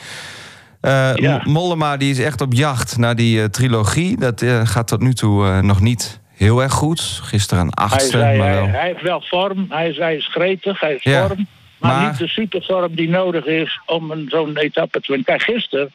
[0.81, 1.41] Eh, Ja.
[1.43, 4.17] Mollema die is echt op jacht naar die trilogie.
[4.17, 7.01] Dat gaat tot nu toe nog niet heel erg goed.
[7.23, 8.67] Gisteren een Hij, achtste, zei, maar hij, wel.
[8.67, 11.47] hij heeft wel vorm, hij is, hij is gretig, hij is Ja, vorm.
[11.77, 15.25] Maar, maar- niet de supervorm die nodig is om een- zo'n etappe te winnen.
[15.25, 15.91] Kijk, gisteren,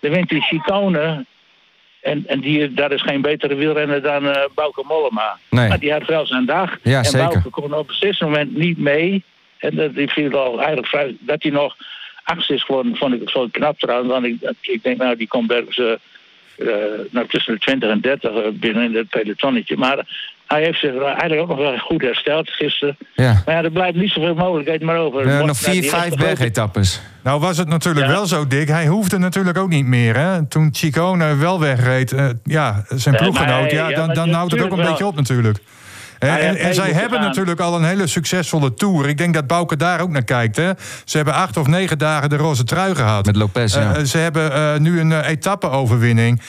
[0.00, 1.24] de wint die Chicone.
[2.00, 5.38] En, en die, daar is geen betere wielrenner dan eh Bauke Mollema.
[5.50, 5.68] Nee.
[5.68, 6.78] Maar die had wel zijn dag.
[6.82, 7.28] Ja, en zeker.
[7.28, 9.24] Bauke kon op een beslissend moment niet mee.
[9.58, 11.76] En dat, die viel al eigenlijk vrij, dat hij nog
[12.22, 14.12] achtste is geworden, vond ik het zo knap trouwens.
[14.12, 15.94] Want ik, ik denk, nou, die komt ergens uh,
[17.10, 19.76] nou, tussen de 20 en 30 binnen in het pelotonnetje.
[19.76, 20.06] Maar
[20.52, 22.96] hij heeft zich eigenlijk ook nog wel goed hersteld gisteren.
[23.14, 23.42] Ja.
[23.46, 25.28] Maar ja, er blijft niet zoveel mogelijkheden meer over.
[25.28, 27.00] Ja, nog vier, vijf bergetappes.
[27.22, 28.68] Nou was het natuurlijk wel zo, dik.
[28.68, 30.16] Hij hoefde natuurlijk ook niet meer.
[30.16, 30.46] Hè?
[30.46, 33.70] Toen Chicone wel wegreed, uh, ja, zijn ploeggenoot...
[33.70, 35.58] Ja, dan, dan houdt het ook een beetje op natuurlijk.
[36.28, 39.08] En, en, zij hebben natuurlijk al een hele succesvolle tour.
[39.08, 40.56] Ik denk dat Bouke daar ook naar kijkt.
[40.56, 40.70] Hè?
[41.04, 43.26] Ze hebben acht of negen dagen de roze trui gehad.
[43.26, 43.96] Met Lopez, ja.
[43.96, 46.40] Uh, ze hebben uh, nu een uh, etappe-overwinning.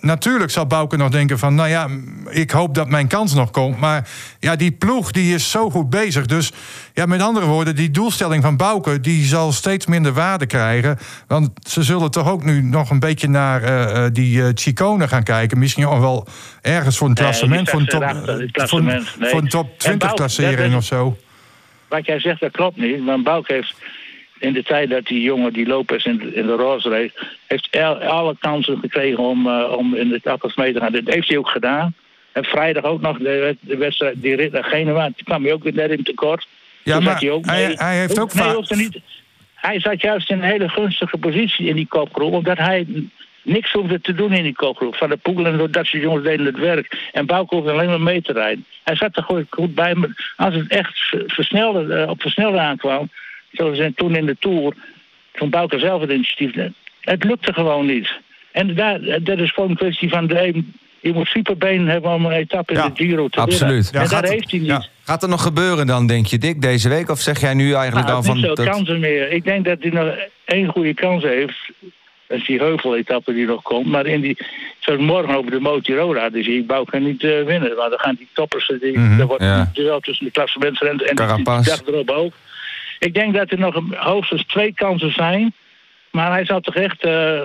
[0.00, 1.54] natuurlijk zal Bouke nog denken van...
[1.54, 1.88] nou ja,
[2.28, 3.78] ik hoop dat mijn kans nog komt.
[3.78, 4.08] Maar
[4.40, 6.26] ja, die ploeg die is zo goed bezig.
[6.26, 6.52] Dus
[6.96, 9.00] ja, met andere woorden, die doelstelling van Bouke...
[9.00, 10.98] die zal steeds minder waarde krijgen.
[11.26, 15.58] Want ze zullen toch ook nu nog een beetje naar die uh, Chicone gaan kijken.
[15.58, 16.26] Misschien nog wel
[16.62, 17.70] ergens voor een klassement.
[17.70, 18.04] voor, een top,
[18.52, 19.00] voor, nee.
[19.20, 21.16] voor een top 20 klassering of zo.
[21.88, 23.04] Wat jij zegt, dat klopt niet.
[23.04, 23.74] Want Bouke heeft
[24.38, 27.12] in de tijd dat die jongen die Lopez in de, in de roze reed...
[27.46, 30.92] heeft alle kansen gekregen om, uh, om in de etappes mee te gaan.
[30.92, 31.94] Dat heeft hij ook gedaan.
[32.32, 35.04] En vrijdag ook nog de, de wedstrijd, die rit naar Genua.
[35.04, 36.46] Toen kwam hij ook weer net in tekort.
[36.86, 38.34] Ja, maar hij, ook hij, hij, heeft ook...
[38.34, 38.98] Nee, niet,
[39.54, 42.32] hij zat juist in een hele gunstige positie in die kopgroep...
[42.32, 42.86] omdat hij
[43.42, 44.96] niks hoefde te doen in die kopgroep.
[44.96, 47.10] Van de Poel en dat soort jongens deden het werk.
[47.12, 48.64] En Bouke hoefde alleen maar mee te rijden.
[48.82, 49.94] Hij zat er goed bij.
[49.94, 53.10] Maar als het echt versnelde, uh, op versnelden aankwam...
[53.52, 54.74] zoals ze toen in de Tour...
[55.34, 56.72] van Bouke zelf het initiatief...
[57.00, 58.08] het lukte gewoon niet.
[58.52, 60.26] En daar, dat is gewoon een kwestie van...
[60.26, 60.64] De,
[61.06, 63.90] je moet superbeen hebben om een etappe in de Giro te absoluut.
[63.90, 64.10] winnen.
[64.10, 64.90] en dat heeft hij niet.
[65.04, 67.10] Gaat er nog gebeuren dan, denk je, Dick, deze week?
[67.10, 68.36] Of zeg jij nu eigenlijk nou, al van...
[68.36, 69.30] niet veel kansen meer.
[69.30, 70.14] Ik denk dat hij nog
[70.44, 71.70] één goede kans heeft.
[72.26, 73.86] Dat is die heuveletappe die nog komt.
[73.86, 74.36] Maar in die,
[74.78, 77.76] zoals morgen over de Motirola, dus ik bouw kan niet uh, winnen.
[77.76, 79.70] Maar dan gaan die toppers, die, mm -hmm, er wordt ja.
[79.72, 81.64] duel tussen de klassementsrenners en Carapaz.
[81.64, 82.32] die dag erop ook.
[82.98, 85.54] Ik denk dat er nog hoogstens twee kansen zijn.
[86.10, 87.42] Maar hij zou toch echt, uh,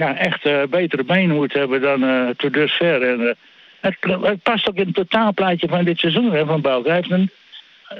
[0.00, 3.02] ja, echt uh, betere benen moeten hebben dan uh, tot dusver.
[3.02, 3.36] En,
[3.80, 6.88] het, het, past ook in het totaalplaatje van dit seizoen hè, van Bouke.
[6.88, 7.30] Hij heeft een,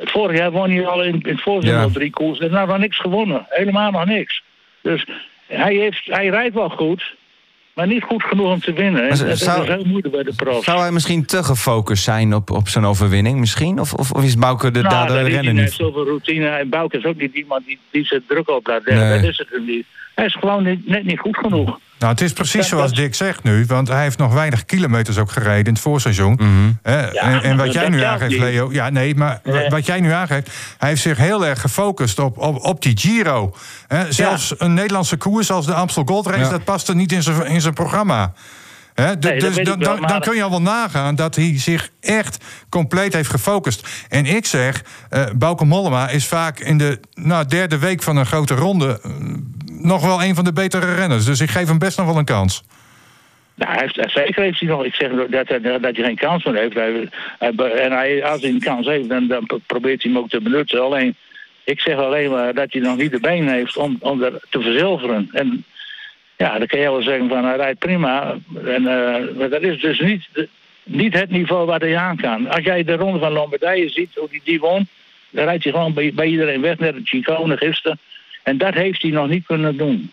[0.04, 1.86] vorig jaar won hij al in, in het voorseizoen ja.
[1.86, 2.38] al drie koers.
[2.38, 3.46] En nou nog niks gewonnen.
[3.48, 4.42] Helemaal nog niks.
[4.80, 5.06] Dus
[5.46, 7.14] hij, heeft, hij rijdt wel goed,
[7.74, 9.08] maar niet goed genoeg om te winnen.
[9.08, 10.64] Maar, dat zou, is heel moeilijk bij de profs.
[10.64, 13.80] Zou hij misschien te gefocust zijn op, op zijn overwinning misschien?
[13.80, 15.44] Of, of, of is Bouke de, nou, de renner niet?
[15.44, 16.48] Hij heeft zoveel routine.
[16.48, 19.08] En Bouke is ook niet iemand die, die zijn druk op laat leggen.
[19.08, 19.20] Nee.
[19.20, 19.86] Dat is het niet.
[20.20, 21.78] Hij is gewoon niet, net niet goed genoeg.
[21.98, 25.30] Nou, het is precies zoals Dick zegt nu, want hij heeft nog weinig kilometers ook
[25.30, 26.32] gereden in het voorseizoen.
[26.32, 26.78] Mm -hmm.
[26.82, 29.68] eh, ja, en, en, wat jij nu aangeeft, Leo, ja, nee, maar nee.
[29.68, 33.54] wat jij nu aangeeft, hij heeft zich heel erg gefocust op, op, op die Giro.
[33.88, 34.56] Eh, zelfs ja.
[34.58, 36.50] een Nederlandse koers als de Amstel Gold Race, ja.
[36.50, 38.32] dat paste niet in zijn, in zijn programma.
[38.94, 42.44] He, nee, dus dan, dan, dan, kun je al wel nagaan dat hij zich echt
[42.68, 43.88] compleet heeft gefocust.
[44.08, 48.26] En ik zeg, uh, Bauke Mollema is vaak in de nou, derde week van een
[48.26, 49.00] grote ronde...
[49.82, 51.24] Nog wel een van de betere renners.
[51.24, 52.62] Dus ik geef hem best nog wel een kans.
[53.54, 54.84] Nou, hij heeft, zeker heeft hij nog.
[54.84, 56.74] Ik zeg dat, dat, hij geen kans meer heeft.
[56.74, 57.08] Hij,
[57.70, 60.82] en hij, als hij een kans heeft, dan, dan probeert hij hem ook te benutten.
[60.82, 61.16] Alleen,
[61.64, 64.60] ik zeg alleen maar dat hij nog niet de benen heeft om, om er te
[64.60, 65.28] verzilveren.
[65.32, 65.64] En
[66.36, 68.36] ja, dan kan je wel zeggen van hij rijdt prima.
[68.64, 70.28] En, uh, maar dat is dus niet,
[70.82, 72.48] niet het niveau waar hij aan kan.
[72.48, 74.88] Als jij de ronde van Lombardije ziet, hoe hij die won,
[75.30, 77.98] dan rijdt hij gewoon bij, bij iedereen weg, net een Chicone gisteren.
[78.50, 80.12] En dat heeft hij nog niet kunnen doen.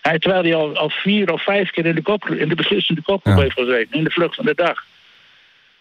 [0.00, 3.02] Hij, terwijl hij al, al vier of vijf keer in de, kop, in de beslissende
[3.02, 3.42] kopgroep ja.
[3.42, 4.84] heeft gezeten, in de vlucht van de dag.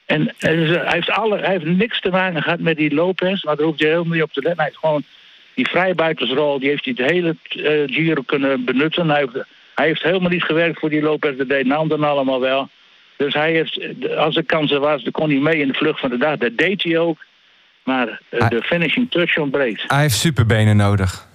[0.05, 3.65] En hij heeft, alle, hij heeft niks te maken gehad met die Lopez, maar daar
[3.65, 4.57] hoeft hij helemaal niet op te letten.
[4.57, 5.03] Hij heeft gewoon
[5.53, 9.09] die vrijbuitersrol, die heeft hij het hele uh, Giro kunnen benutten.
[9.09, 12.69] Hij heeft, hij heeft helemaal niet gewerkt voor die Lopez, dat deden anderen allemaal wel.
[13.15, 13.79] Dus hij heeft,
[14.15, 16.37] als er kansen was, dan kon hij mee in de vlucht van de dag.
[16.37, 17.25] Dat deed hij ook.
[17.83, 19.83] Maar uh, hij, de finishing touch ontbreekt.
[19.87, 21.27] Hij heeft superbenen nodig.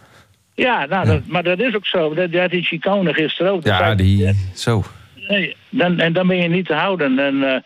[0.54, 1.12] Ja, nou, ja.
[1.12, 2.14] Dat, maar dat is ook zo.
[2.14, 3.64] Dat, dat is Chicone gisteren ook.
[3.64, 4.32] Ja, die, ja.
[4.54, 4.84] zo.
[5.28, 7.18] Nee, dan, en dan ben je niet te houden.
[7.18, 7.56] En uh,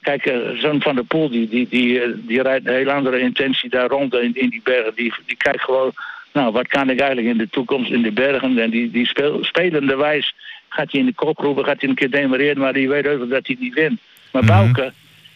[0.00, 3.70] kijk, uh, zo'n Van der Poel, die, die, die, die rijdt een heel andere intentie
[3.70, 4.92] daar rond in, in die bergen.
[4.94, 5.92] Die, die kijkt gewoon,
[6.32, 8.58] nou, wat kan ik eigenlijk in de toekomst in de bergen?
[8.58, 10.34] En die, die speel, spelende wijs
[10.68, 13.46] gaat hij in de kopgroepen, gaat hij een keer demareren, maar die weet ook dat
[13.46, 14.00] hij niet wint.
[14.30, 14.72] Maar mm -hmm.
[14.72, 14.92] Bouke,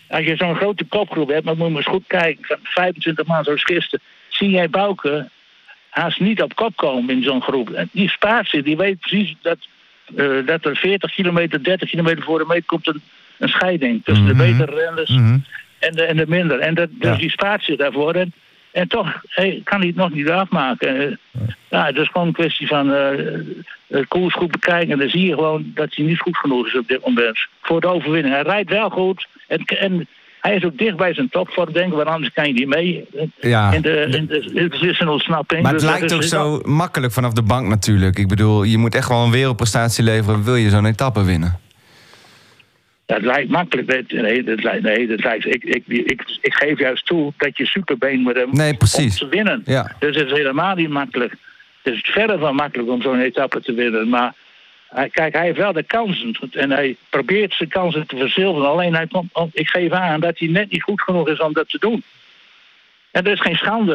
[0.08, 3.44] als je zo'n grote kopgroep hebt, maar moet je eens goed kijken, van 25 maanden
[3.44, 5.28] zoals gisteren, zie jij Bouke
[5.96, 7.84] haast niet op kop komen in zo'n groep.
[7.92, 9.58] Die spaart zich, die weet precies dat,
[10.14, 13.02] uh, dat er 40 kilometer, 30 kilometer voor de meet komt een,
[13.38, 14.38] een scheiding tussen mm -hmm.
[14.38, 15.44] de betere renners mm -hmm.
[15.78, 16.58] en, de, en de minder.
[16.58, 17.16] En dat, dus ja.
[17.16, 18.14] die spaart zich daarvoor.
[18.14, 18.32] En,
[18.72, 20.96] en toch hey, kan hij het nog niet afmaken.
[20.96, 21.16] Uh,
[21.68, 24.90] ja, het is gewoon een kwestie van uh, koers goed bekijken.
[24.90, 27.38] En dan zie je gewoon dat hij niet goed genoeg is op dit moment.
[27.60, 28.34] Voor de overwinning.
[28.34, 29.26] Hij rijdt wel goed.
[29.46, 30.08] En, en
[30.46, 33.06] hij is ook dicht bij zijn topvorm, denk ik, want anders kan je niet mee.
[33.40, 33.72] Ja.
[33.72, 35.62] In de, in de, het is een ontsnapping.
[35.62, 38.18] Maar het Dus dat lijkt ook is- zo makkelijk vanaf de bank natuurlijk.
[38.18, 40.44] Ik bedoel, je moet echt wel een wereldprestatie leveren...
[40.44, 41.58] wil je zo'n etappe winnen.
[43.06, 44.12] Het lijkt makkelijk.
[44.12, 47.66] Nee, dat lijkt, nee dat lijkt, ik, ik, ik, ik geef juist toe dat je
[47.66, 49.22] superbeen moet hebben Nee, precies.
[49.22, 49.62] om te winnen.
[49.64, 49.92] Ja.
[49.98, 51.34] Dus het is helemaal niet makkelijk.
[51.82, 54.08] Het is verre van makkelijk om zo'n etappe te winnen.
[54.08, 54.34] Maar
[54.88, 56.36] hij, kijk, hij heeft wel de kansen.
[56.52, 58.68] En hij probeert zijn kansen te verzilveren.
[58.68, 61.68] Alleen hij komt, ik geef aan dat hij net niet goed genoeg is om dat
[61.68, 62.02] te doen.
[63.10, 63.94] En dat is geen schande.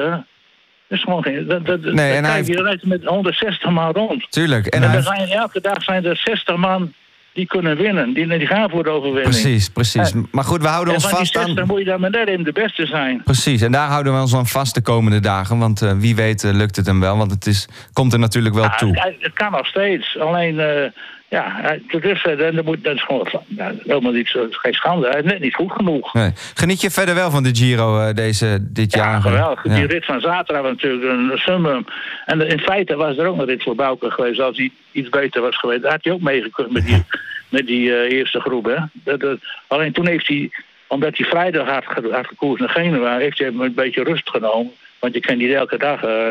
[0.87, 1.47] Dat is gewoon geen.
[1.47, 4.31] Dat, dat, Nee, dat- en hij kijk, heeft- je rijdt met 160 man rond.
[4.31, 4.65] Tuurlijk.
[4.65, 6.93] En En, hij er heeft- zijn, elke dag zijn er 60 man
[7.33, 8.13] die kunnen winnen.
[8.13, 9.29] Die, die gaan voor de overwinning.
[9.29, 10.13] Precies, precies.
[10.31, 11.67] Maar goed, we houden En ons vast 60 aan...
[11.67, 13.21] moet je dan maar net even de beste zijn.
[13.23, 15.57] Precies, en daar houden we ons aan vast de komende dagen.
[15.57, 17.17] Want eh, wie weet eh, lukt het hem wel.
[17.17, 18.99] Want het is, komt er natuurlijk wel Ja, toe.
[18.99, 20.19] het, het kan nog steeds.
[20.19, 20.89] Alleen, eh,
[21.37, 25.09] ja, hij- tot dusver, dan moet, dat is gewoon ja, helemaal niet zo, geen schande.
[25.09, 26.13] Hij is net niet goed genoeg.
[26.13, 26.31] Nee.
[26.53, 29.21] Geniet je verder wel van de Giro eh, deze, dit Ja, jaar?
[29.21, 29.63] geweldig.
[29.63, 29.75] Ja.
[29.75, 31.85] Die rit van zaterdag was natuurlijk een summum.
[32.25, 34.39] En in feite was er ook een rit voor Bouke geweest.
[34.39, 37.03] Als hij iets beter was geweest, had hij ook meegekund met die,
[37.49, 38.65] met die eh, eerste groep.
[38.65, 38.77] Hè.
[38.93, 40.49] Dat, dat- alleen toen heeft hij,
[40.87, 44.71] omdat hij vrijdag had, had gekoerd naar Genua, heeft hij een beetje rust genomen.
[44.99, 46.29] Want je kan niet elke dag eh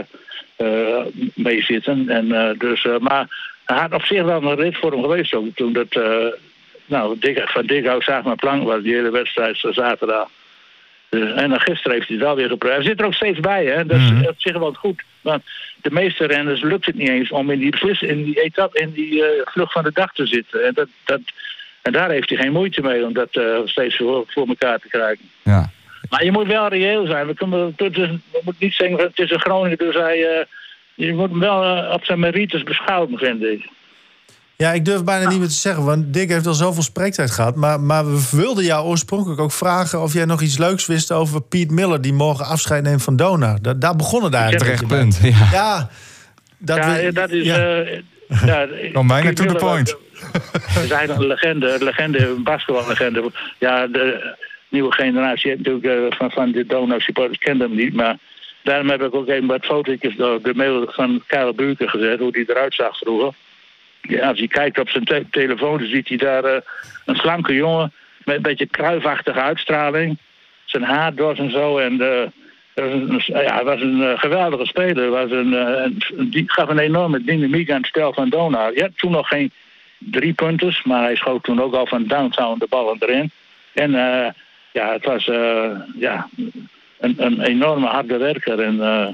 [0.56, 2.08] eh, meezitten.
[2.08, 3.26] En, eh, dus, eh, maar
[3.74, 5.46] hij had op zich wel een rit voor hem geweest ook.
[5.54, 6.26] Toen dat, eh,
[6.86, 10.28] nou, van Dikhout zag maar plank was die hele wedstrijd zaterdag.
[11.08, 12.80] Dus, en dan gisteren heeft hij het wel weer geprobeerd.
[12.80, 13.86] Hij zit er ook steeds bij, hè?
[13.86, 15.02] Dat is op zich wel goed.
[15.20, 15.42] Want
[15.82, 18.92] de meeste renners lukt het niet eens om in die, beslis, in die etappe, in
[18.92, 20.66] die eh, vlucht van de dag te zitten.
[20.66, 21.20] En, dat, dat,
[21.82, 24.88] en daar heeft hij geen moeite mee om dat eh, steeds voor, voor elkaar te
[24.88, 25.30] krijgen.
[25.42, 25.70] Ja.
[26.10, 27.26] Maar je moet wel reëel zijn.
[27.26, 30.44] We, kunnen, we moeten niet zeggen, het is een Groningen, dus hij, eh,
[31.06, 33.68] je moet hem wel eh, op zijn merites beschouwen, vind ik.
[34.56, 37.56] Ja, ik durf bijna niet meer te zeggen, want Dick heeft al zoveel spreektijd gehad.
[37.56, 41.42] Maar, maar we wilden jou oorspronkelijk ook vragen of jij nog iets leuks wist over
[41.42, 43.58] Piet Miller, die morgen afscheid neemt van Dona.
[43.62, 44.64] Da- daar begon het eigenlijk.
[44.64, 45.34] Terecht een beetje punt.
[45.34, 45.48] Ja.
[45.52, 45.90] Ja,
[46.58, 47.44] dat, ja, we- dat is.
[47.44, 47.56] ja.
[47.82, 48.02] eh,
[48.46, 49.88] ja, Kom bijna to the point.
[50.74, 53.30] Dat is eigenlijk een legende, een legende, een basketballegende.
[53.58, 54.36] Ja, de
[54.68, 57.94] nieuwe generatie heeft natuurlijk eh, van, van de Donau supporters kent hem niet.
[57.94, 58.18] Maar
[58.62, 62.32] daarom heb ik ook even wat fotootjes door de mail van Karel Buurken gezet, hoe
[62.32, 63.32] die eruit zag vroeger.
[64.02, 66.60] Ja, als hij kijkt op zijn te- telefoon, dan ziet hij daar eh,
[67.04, 67.92] een slanke jongen
[68.24, 70.18] met een beetje kruifachtige uitstraling.
[70.64, 71.78] Zijn haar door en zo.
[71.78, 72.28] En eh,
[72.74, 75.10] een, hij was een eh, geweldige speler.
[75.10, 78.74] Was een, die gaf een enorme dynamiek aan het spel van Donau.
[78.74, 79.52] Ja, toen nog geen
[79.98, 83.30] drie punters, maar hij schoot toen ook al van downtown de ballen erin.
[83.72, 83.90] En
[84.72, 85.24] ja, het was
[85.98, 86.28] ja,
[87.00, 88.60] een, een enorme harde werker.
[88.60, 89.08] En eh,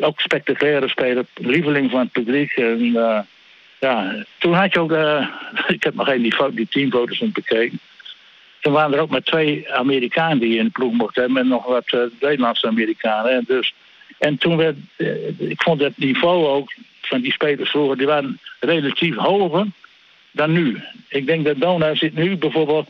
[0.00, 2.52] ook spectaculaire speler, lieveling van het publiek.
[2.52, 3.20] En, eh,
[3.80, 5.28] ja, toen had je ook, eh,
[5.76, 7.80] ik heb nog even die, die teamfoto's bekeken.
[8.60, 11.66] Toen waren er ook maar twee Amerikanen die in de ploeg mochten hebben en nog
[11.66, 13.32] wat Nederlandse Amerikanen.
[13.32, 13.74] En, dus,
[14.18, 14.76] en toen werd,
[15.38, 19.66] ik vond het niveau ook van die spelers vroeger, die waren relatief hoger
[20.30, 20.80] dan nu.
[21.08, 22.88] Ik denk dat Dona zit nu bijvoorbeeld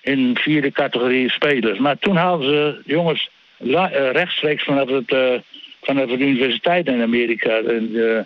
[0.00, 1.78] in vierde categorie spelers.
[1.78, 3.30] Maar toen haalden ze jongens
[4.12, 5.32] rechtstreeks vanaf, het, eh,
[5.82, 7.56] vanaf de universiteit in Amerika.
[7.56, 8.20] En, eh,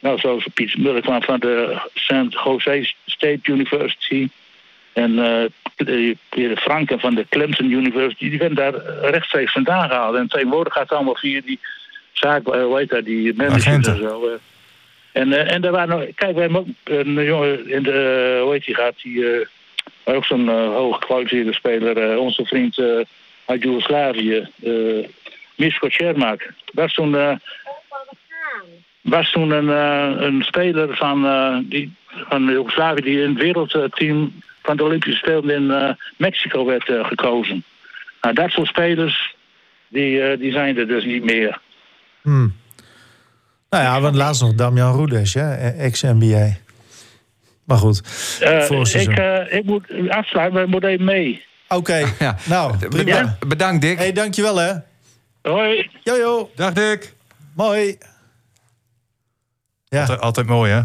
[0.00, 2.34] nou, zoals Piet Muller kwam van de St.
[2.44, 4.28] Jose State University.
[4.92, 5.44] En eh
[5.76, 8.74] de- de Franken van de Clemson University, die werden daar
[9.10, 10.16] rechtstreeks vandaan gehaald.
[10.16, 11.58] En tegenwoordig gaat het allemaal via die
[12.12, 14.26] zaak, eh, hoe heet dat, die managers en zo.
[14.26, 14.32] eh.
[15.12, 18.52] En, eh, en daar waren nog, kijk, we hebben ook een jongen in de, hoe
[18.52, 19.46] heet die gaat, die, eh,
[20.04, 22.86] ook zo'n uh, hooggekwalificeerde speler, eh, onze vriend eh,
[23.44, 25.06] uit Joegoslavië, uh,
[25.56, 26.52] Misko Cermak.
[26.72, 27.36] Was toen, eh,
[29.00, 31.92] was toen een, eh, een speler van, eh, die,
[32.28, 37.04] van Joegoslavië die in het wereldteam van de Olympische Spelen in eh, Mexico werd eh,
[37.06, 37.64] gekozen.
[38.20, 39.34] Nou, dat soort spelers,
[39.88, 41.60] die, eh, die zijn er dus niet meer.
[42.22, 42.54] Hmm.
[43.70, 45.68] Nou ja, want laatst nog Damian hè?
[45.68, 46.56] ex-NBA.
[47.64, 48.00] Maar goed,
[48.40, 49.12] Eh, seizoen.
[49.12, 51.44] ik, eh, ik moet afsluiten, maar ik moet even mee.
[51.76, 52.36] Oké, Ja.
[52.44, 53.36] nou, prima.
[53.46, 53.98] Bedankt, Dick.
[53.98, 54.72] hey, dankjewel hè.
[55.42, 55.90] Hoi.
[56.02, 57.14] Jojo, Dag Dick.
[57.54, 57.98] mooi.
[59.84, 60.76] Ja, Altijd, altijd mooi hè?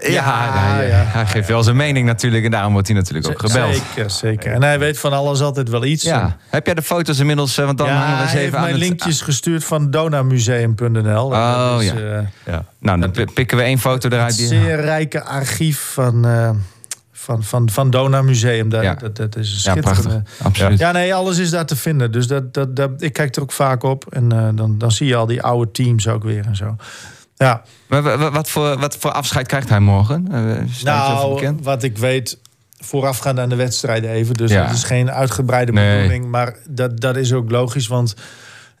[0.00, 1.04] ja, ja, ja, ja.
[1.06, 2.44] hij geeft wel zijn mening natuurlijk.
[2.44, 3.74] En daarom wordt hij natuurlijk ook gebeld.
[3.74, 4.52] zeker, zeker.
[4.52, 6.02] En hij weet van alles altijd wel iets.
[6.02, 6.36] Ja.
[6.50, 7.58] Heb jij de foto's inmiddels?
[7.58, 8.80] eh, Want dan ja, hangen we eens hij even heeft aan mij het...
[8.80, 11.24] linkjes gestuurd van donamuseum.nl.
[11.26, 11.94] Oh, dat is, ja.
[11.94, 12.64] eh, Ja.
[12.78, 14.28] Nou, dan pi- pikken we één foto eruit.
[14.28, 14.46] het Die...
[14.48, 16.50] zeer rijke archief van, eh
[17.24, 18.68] van, van, van Dona Museum.
[18.68, 18.94] Daar, Ja.
[18.94, 20.02] dat, dat is een Ja, schitterende...
[20.22, 20.46] prachtig.
[20.46, 20.78] Absoluut.
[20.78, 22.12] Ja, nee, alles is daar te vinden.
[22.12, 24.06] Dus dat, dat, dat, ik kijk er ook vaak op.
[24.10, 26.76] En eh, dan, dan zie je al die oude teams ook weer en zo.
[27.36, 30.28] Ja, Maar wa- wa- wat, voor, wat voor afscheid krijgt hij morgen?
[30.32, 32.38] Eh, nou, wat ik weet
[32.78, 34.34] voorafgaand aan de wedstrijden even.
[34.34, 34.64] Dus Ja.
[34.66, 35.94] dat is geen uitgebreide Nee.
[35.96, 36.26] bedoeling.
[36.30, 38.14] Maar dat, dat is ook logisch, want...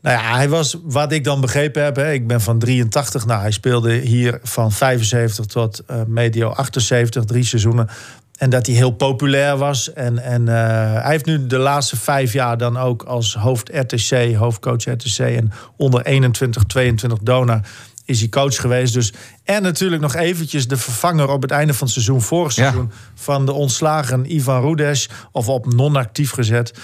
[0.02, 3.26] Nou ja, hij was, wat ik dan begrepen heb, hè, ik ben van 83.
[3.26, 7.88] Nou, hij speelde hier van 75 tot eh, medio 78, drie seizoenen.
[8.34, 9.92] En dat hij heel populair was.
[9.92, 10.54] En, en eh,
[11.02, 15.18] hij heeft nu de laatste vijf jaar dan ook als hoofd RTC, hoofdcoach RTC.
[15.18, 17.60] En onder 21, 22 Dona
[18.04, 18.94] is hij coach geweest.
[18.94, 19.12] Dus,
[19.44, 22.62] en natuurlijk nog eventjes de vervanger op het einde van het seizoen, vorig Ja.
[22.62, 25.08] seizoen, van de ontslagen Ivan Rudes.
[25.32, 26.74] Of op non-actief gezet.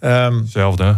[0.00, 0.96] Ehm, Hetzelfde.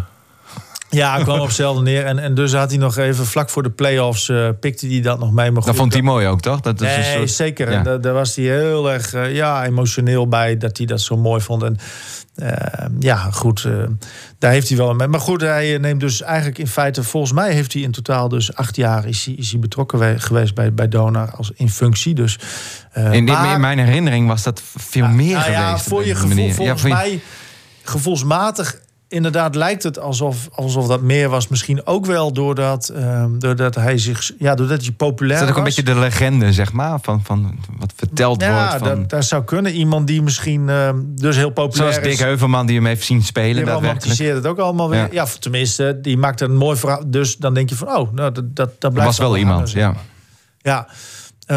[0.96, 2.04] Ja, ik kwam op hetzelfde neer.
[2.04, 5.18] En, en dus had hij nog even, vlak voor de play-offs, eh, pikte hij dat
[5.18, 5.50] nog mee.
[5.50, 6.60] Maar Dat vond hij mooi ook, toch?
[6.60, 7.30] Dat is Nee, een soort...
[7.30, 7.70] zeker.
[7.70, 7.78] Ja.
[7.78, 11.16] En daar, daar was hij heel erg eh, ja, emotioneel bij dat hij dat zo
[11.16, 11.62] mooi vond.
[11.62, 11.76] En
[12.34, 13.68] eh, ja, goed,
[14.38, 15.08] daar heeft hij wel mee.
[15.08, 18.54] Maar goed, hij neemt dus eigenlijk in feite, volgens mij heeft hij in totaal dus
[18.54, 22.14] acht jaar is hij, is hij betrokken we- geweest bij, bij Donar als in functie.
[22.14, 22.38] Dus,
[22.94, 25.60] In, dit- maar- in mijn herinnering was dat veel meer nou geweest.
[25.60, 26.44] Ja, voor je gevoel.
[26.46, 27.20] Ja, volgens voor je- mij,
[27.82, 28.80] gevoelsmatig,
[29.12, 31.48] inderdaad lijkt het alsof, alsof dat meer was.
[31.48, 35.56] Misschien ook wel doordat, ehm, doordat hij zich, ja, doordat hij populair Is dat ook
[35.56, 35.74] een was.
[35.74, 38.86] beetje de legende, zeg maar, van, van wat verteld Ja, wordt?
[38.86, 39.72] Van, dat, dat zou kunnen.
[39.72, 42.16] Iemand die misschien ehm, dus heel populair zoals is.
[42.16, 43.86] Dick Heuvelman die hem heeft zien Die spelen, daadwerkelijk.
[43.86, 44.98] romantiseert het ook allemaal weer.
[44.98, 45.08] Ja.
[45.10, 47.02] Ja, tenminste, die maakt een mooi verhaal.
[47.06, 49.80] Dus dan denk je van, oh, nou, dat, dat, dat blijft was wel iemand, zeg
[49.82, 49.88] ja.
[49.88, 50.02] maar.
[50.58, 50.86] Ja.
[51.46, 51.56] Eh,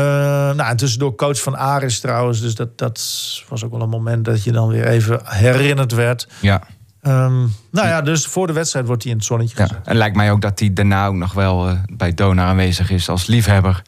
[0.56, 2.42] nou, en tussendoor coach van Aris trouwens.
[2.42, 3.02] Dus dat, dat
[3.50, 6.28] was ook wel een moment dat je dan weer even herinnerd werd.
[6.40, 6.62] Ja,
[7.06, 7.40] Ehm,
[7.72, 9.68] nou ja, dus voor de wedstrijd wordt hij in het zonnetje ja.
[9.68, 9.88] gezet.
[9.88, 13.10] En lijkt mij ook dat hij daarna ook nog wel eh, bij Dona aanwezig is
[13.10, 13.82] als liefhebber,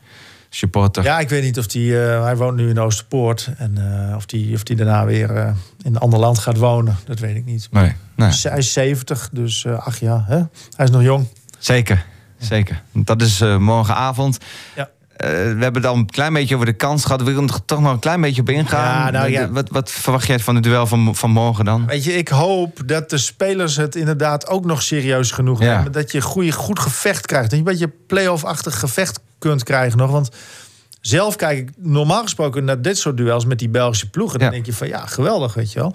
[0.50, 1.04] supporter.
[1.04, 2.16] Ja, ik weet niet of hij...
[2.16, 3.50] eh, hij woont nu in Oosterpoort.
[3.58, 3.78] En
[4.10, 6.98] eh, of hij of die daarna weer in een ander land gaat wonen.
[7.06, 7.68] Dat weet ik niet.
[7.72, 8.32] Nee, nee.
[8.42, 10.38] Hij is 70, dus ach ja, hè?
[10.76, 11.28] hij is nog jong.
[11.58, 12.06] Zeker,
[12.38, 12.82] zeker.
[12.92, 14.38] Dat is morgenavond.
[14.76, 14.90] Ja.
[15.18, 17.22] Eh, we hebben al een klein beetje over de kans gehad.
[17.22, 19.06] We willen er toch nog een klein beetje op ingaan.
[19.06, 19.50] Ja, nou ja.
[19.50, 21.86] Wat, wat verwacht jij van het duel van, van morgen dan?
[21.86, 25.78] Weet je, ik hoop dat de spelers het inderdaad ook nog serieus genoeg Ja.
[25.78, 25.92] nemen.
[25.92, 27.50] Dat je goede, goed gevecht krijgt.
[27.50, 30.12] Dat je een beetje play-off-achtig gevecht kunt krijgen nog.
[30.12, 30.30] Want
[31.02, 34.40] zelf kijk ik normaal gesproken naar dit soort duels met die Belgische ploegen.
[34.40, 35.94] Dan denk je van ja, geweldig, weet je wel.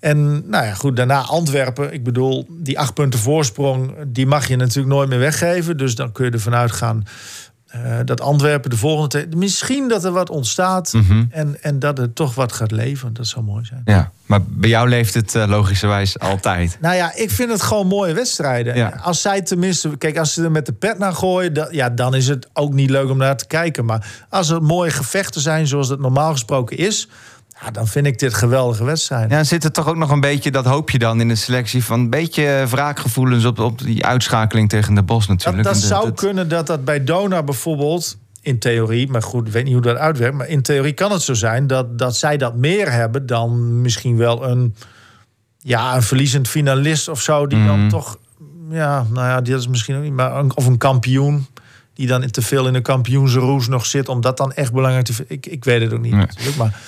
[0.00, 1.92] En nou ja, goed, daarna Antwerpen.
[1.92, 5.76] Ik bedoel, die acht punten voorsprong, die mag je natuurlijk nooit meer weggeven.
[5.76, 7.04] Dus dan kun je ervan uitgaan
[7.66, 9.26] eh, dat Antwerpen de volgende...
[9.36, 11.24] Misschien dat er wat ontstaat Mhm.
[11.30, 13.14] en, en dat het toch wat gaat leven.
[13.14, 13.82] Dat zou mooi zijn.
[13.84, 16.78] Ja, maar bij jou leeft het eh, logischerwijs altijd.
[16.80, 18.76] Nou ja, ik vind het gewoon mooie wedstrijden.
[18.76, 19.00] Ja.
[19.02, 22.14] Als zij tenminste, kijk, als ze er met de pet naar gooien, dat, ja, dan
[22.14, 23.84] is het ook niet leuk om naar te kijken.
[23.84, 27.08] Maar als er mooie gevechten zijn, zoals het normaal gesproken is,
[27.60, 29.36] ja, dan vind ik dit geweldige wedstrijden.
[29.36, 31.84] Ja, zit er toch ook nog een beetje, dat hoop je dan in de selectie,
[31.84, 35.64] van een beetje wraakgevoelens op, op die uitschakeling tegen de Bos dat natuurlijk.
[35.64, 39.52] dat En zou dat- kunnen dat dat bij Dona bijvoorbeeld, in theorie, maar goed, ik
[39.52, 42.36] weet niet hoe dat uitwerkt, maar in theorie kan het zo zijn dat, dat zij
[42.36, 44.74] dat meer hebben dan misschien wel een,
[45.58, 47.88] ja, een verliezend finalist of zo, die dan Mhm.
[47.88, 48.18] toch,
[48.70, 51.46] ja, nou ja, die is misschien ook niet, maar een, of een kampioen.
[51.94, 55.12] Die dan te veel in de kampioensroes nog zit, om dat dan echt belangrijk te
[55.12, 55.36] vinden.
[55.36, 56.26] Ik, ik weet het ook niet Nee.
[56.26, 56.56] natuurlijk.
[56.56, 56.80] Maar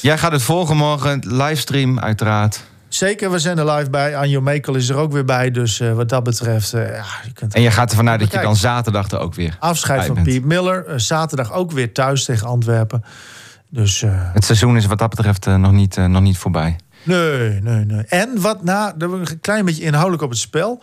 [0.00, 2.64] Jij gaat het volgen morgen, livestream uiteraard.
[2.88, 4.16] zeker, we zijn er live bij.
[4.16, 5.50] Anjo Mekel is er ook weer bij.
[5.50, 8.32] Dus eh, wat dat betreft, eh, ja, je kunt En je gaat ervan uit dat
[8.32, 10.26] je dan zaterdag er ook weer Afscheid van bent.
[10.26, 10.86] Piet Miller.
[10.86, 13.04] Eh, zaterdag ook weer thuis tegen Antwerpen.
[13.68, 16.76] Dus Het seizoen is wat dat betreft nog, niet, nog niet voorbij.
[17.02, 18.04] nee, nee, nee.
[18.04, 20.82] En wat na, een klein beetje inhoudelijk op het spel.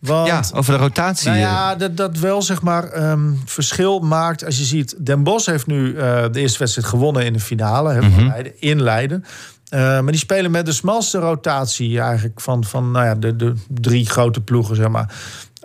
[0.00, 1.26] Want, ja, over de rotatie.
[1.26, 4.44] nou eh, ja, dat, dat wel zeg maar ehm, verschil maakt.
[4.44, 7.92] Als je ziet, Den Bosch heeft nu eh, de eerste wedstrijd gewonnen in de finale.
[7.92, 8.26] Hè, Mhm.
[8.26, 9.24] Leiden, in Leiden.
[9.68, 13.54] Eh, maar die spelen met de smalste rotatie eigenlijk van, van nou ja, de, de
[13.68, 15.14] drie grote ploegen, zeg maar.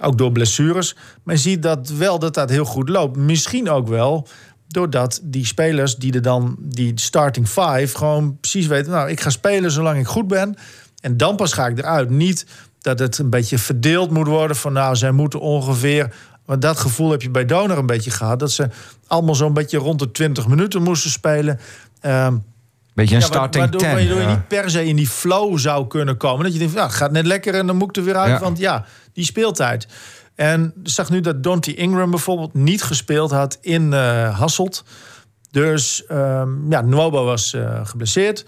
[0.02, 0.95] Ook door blessures.
[1.24, 3.17] Maar je ziet dat wel dat dat heel goed loopt.
[3.17, 4.28] Misschien ook wel
[4.67, 9.30] doordat die spelers die er dan, die starting five, gewoon precies weten: nou, ik ga
[9.30, 10.56] spelen zolang ik goed ben.
[11.02, 12.10] En dan pas ga ik eruit.
[12.10, 12.45] Niet
[12.86, 16.13] dat het een beetje verdeeld moet worden van, nou, zij moeten ongeveer.
[16.45, 18.39] Want dat gevoel heb je bij Donor een beetje gehad.
[18.39, 18.69] Dat ze
[19.08, 21.60] allemaal zo'n beetje rond de 20 minuten moesten spelen.
[22.02, 22.38] Ehm,
[22.93, 23.93] beetje een ja, starting waardoor, ten.
[23.93, 26.43] waardoor je niet per se in die flow zou kunnen komen.
[26.43, 28.32] Dat je denkt, ja, het gaat net lekker en dan moet ik er weer uit.
[28.32, 28.39] Ja.
[28.39, 29.88] Want ja, die speeltijd.
[30.36, 34.84] En ik zag nu dat Dante Ingram bijvoorbeeld niet gespeeld had in eh, Hasselt.
[35.52, 38.45] Dus ehm, ja, Nwobo was eh, geblesseerd.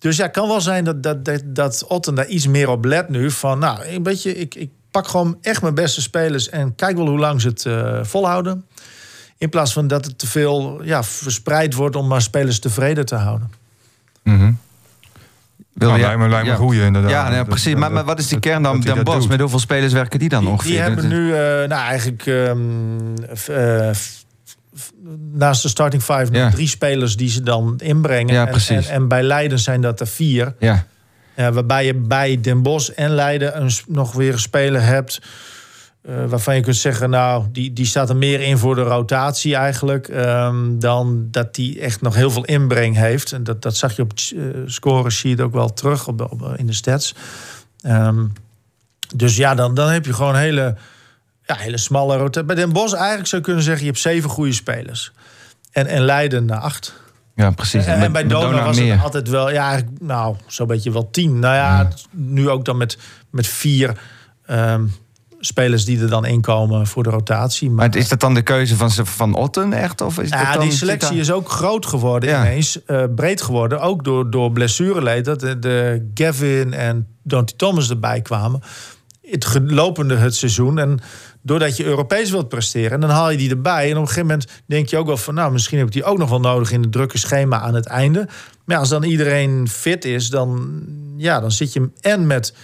[0.00, 2.84] Dus ja, het kan wel zijn dat, dat, dat, dat Otten daar iets meer op
[2.84, 3.30] let nu.
[3.30, 7.08] Van nou, een beetje, ik, ik pak gewoon echt mijn beste spelers en kijk wel
[7.08, 8.66] hoe lang ze het eh, volhouden.
[9.38, 13.14] In plaats van dat het te veel ja, verspreid wordt om maar spelers tevreden te
[13.14, 13.50] houden.
[14.22, 14.52] Mhm.
[15.72, 16.58] Wil Nou, lijkt me, lijkt me ja.
[16.58, 17.10] goeie inderdaad.
[17.32, 17.74] Ja, precies.
[17.74, 19.26] maar, maar wat is die kern dan, dan Bos?
[19.26, 20.70] Met hoeveel spelers werken die dan Die, ongeveer?
[20.70, 22.58] die hebben nu, eh, nou eigenlijk, ehm,
[23.46, 23.90] eh,
[25.32, 26.42] naast de starting five Ja.
[26.44, 28.34] nog drie spelers die ze dan inbrengen.
[28.34, 28.76] Ja, En-.
[28.76, 30.54] En, en bij Leiden zijn dat er vier.
[30.58, 30.84] Ja.
[31.34, 35.20] Waarbij je bij Den Bosch en Leiden een, nog weer een speler hebt.
[36.02, 39.54] eh, waarvan je kunt zeggen, nou, die, die staat er meer in voor de rotatie
[39.56, 40.08] eigenlijk.
[40.08, 43.32] ehm, dan dat die echt nog heel veel inbreng heeft.
[43.32, 46.66] En dat, dat zag je op het uh, score sheet ook wel terug op, in
[46.66, 47.14] de stats.
[47.80, 48.24] Ehm,
[49.16, 50.74] dus ja, dan, dan heb je gewoon hele,
[51.56, 52.44] ja, hele smalle rotatie.
[52.46, 55.12] Bij Den Bosch eigenlijk zou je kunnen zeggen, je hebt zeven goede spelers.
[55.72, 56.94] En, en Leiden naar acht.
[57.34, 57.84] ja, precies.
[57.84, 58.92] En, bij Dona was meer.
[58.92, 61.38] het altijd wel, ja, eigenlijk, nou, zo'n beetje wel tien.
[61.38, 62.98] Nou ja, nu ook dan met,
[63.30, 64.00] met vier
[64.46, 64.84] ehm,
[65.40, 67.70] spelers die er dan inkomen voor de rotatie.
[67.70, 70.00] Maar, Maar is dat dan de keuze van, van Otten echt?
[70.00, 72.40] Of is dat ja, dan, die selectie is ook groot geworden Ja.
[72.46, 72.84] ineens.
[72.84, 75.24] eh, breed geworden, ook door, door blessureleed.
[75.24, 78.62] Dat de, de Gavin en Dante Thomas erbij kwamen.
[79.30, 80.78] Het gelopende het seizoen.
[80.78, 80.98] En
[81.42, 83.84] doordat je Europees wilt presteren, dan haal je die erbij.
[83.84, 85.34] En op een gegeven moment denk je ook wel van...
[85.34, 87.86] nou, misschien heb ik die ook nog wel nodig in het drukke schema aan het
[87.86, 88.24] einde.
[88.64, 90.82] Maar ja, als dan iedereen fit is, dan,
[91.16, 92.54] ja, dan zit je en met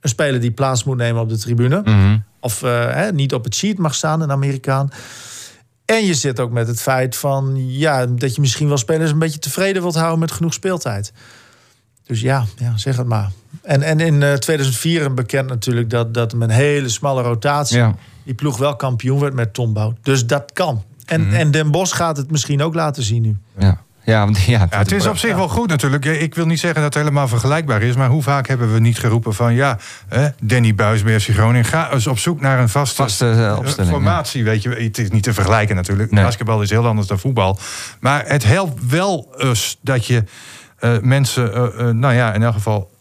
[0.00, 1.80] een speler die plaats moet nemen op de tribune.
[1.84, 2.18] Mhm.
[2.40, 4.90] Of eh, hè, niet op het sheet mag staan, een Amerikaan.
[5.84, 9.18] En je zit ook met het feit van ja, dat je misschien wel spelers een
[9.18, 11.12] beetje tevreden wilt houden met genoeg speeltijd.
[12.06, 13.30] Dus ja, ja zeg het maar.
[13.62, 17.94] En, en in eh, 2004 bekend natuurlijk dat, dat met een hele smalle rotatie Ja.
[18.24, 19.96] die ploeg wel kampioen werd met Tom Bout.
[20.02, 20.82] Dus dat kan.
[21.04, 21.34] En, Mhm.
[21.34, 23.36] en Den Bosch gaat het misschien ook laten zien nu.
[23.58, 23.82] Ja.
[24.06, 26.04] Ja, want, ja, Ja, het is op zich wel goed natuurlijk.
[26.04, 27.96] Ik wil niet zeggen dat het helemaal vergelijkbaar is.
[27.96, 29.54] Maar hoe vaak hebben we niet geroepen van...
[29.54, 29.78] ja,
[30.08, 31.64] hè, Danny Buis bij FC Groningen...
[31.64, 33.98] ga eens op zoek naar een vaste, Vaste, eh, opstelling, ja.
[33.98, 34.44] formatie.
[34.44, 34.68] Weet je.
[34.68, 36.10] Het is niet te vergelijken natuurlijk.
[36.10, 36.24] Nee.
[36.24, 37.58] Basketbal is heel anders dan voetbal.
[38.00, 40.24] Maar het helpt wel eens dat je
[40.84, 41.54] eh, mensen...
[41.54, 42.92] eh, eh, nou ja, in elk geval...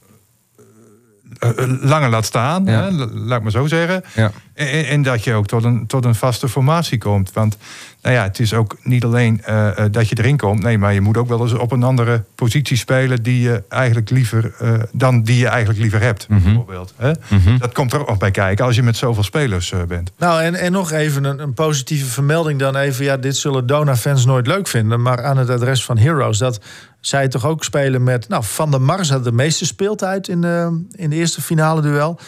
[1.81, 2.71] langer laat staan, Ja.
[2.84, 4.03] hè, la- laat ik maar zo zeggen.
[4.15, 4.31] Ja.
[4.53, 7.31] En- en dat je ook tot een, tot een vaste formatie komt.
[7.34, 7.57] Want
[8.03, 10.63] nou ja, het is ook niet alleen eh, eh, dat je erin komt.
[10.63, 14.09] Nee, maar je moet ook wel eens op een andere positie spelen die je eigenlijk
[14.09, 16.27] liever eh, dan die je eigenlijk liever hebt.
[16.27, 16.43] Mhm.
[16.43, 16.93] Bijvoorbeeld.
[16.97, 17.11] Hè?
[17.27, 17.57] Mhm.
[17.57, 20.11] Dat komt er ook nog bij kijken als je met zoveel spelers eh, bent.
[20.17, 23.05] Nou, en, en nog even een, een positieve vermelding dan even.
[23.05, 25.01] Ja, dit zullen Dona-fans nooit leuk vinden.
[25.01, 26.59] Maar aan het adres van Heroes, dat
[26.99, 28.27] zij toch ook spelen met...
[28.29, 32.19] Nou, Van der Mars had de meeste speeltijd in de, in de eerste finale duel.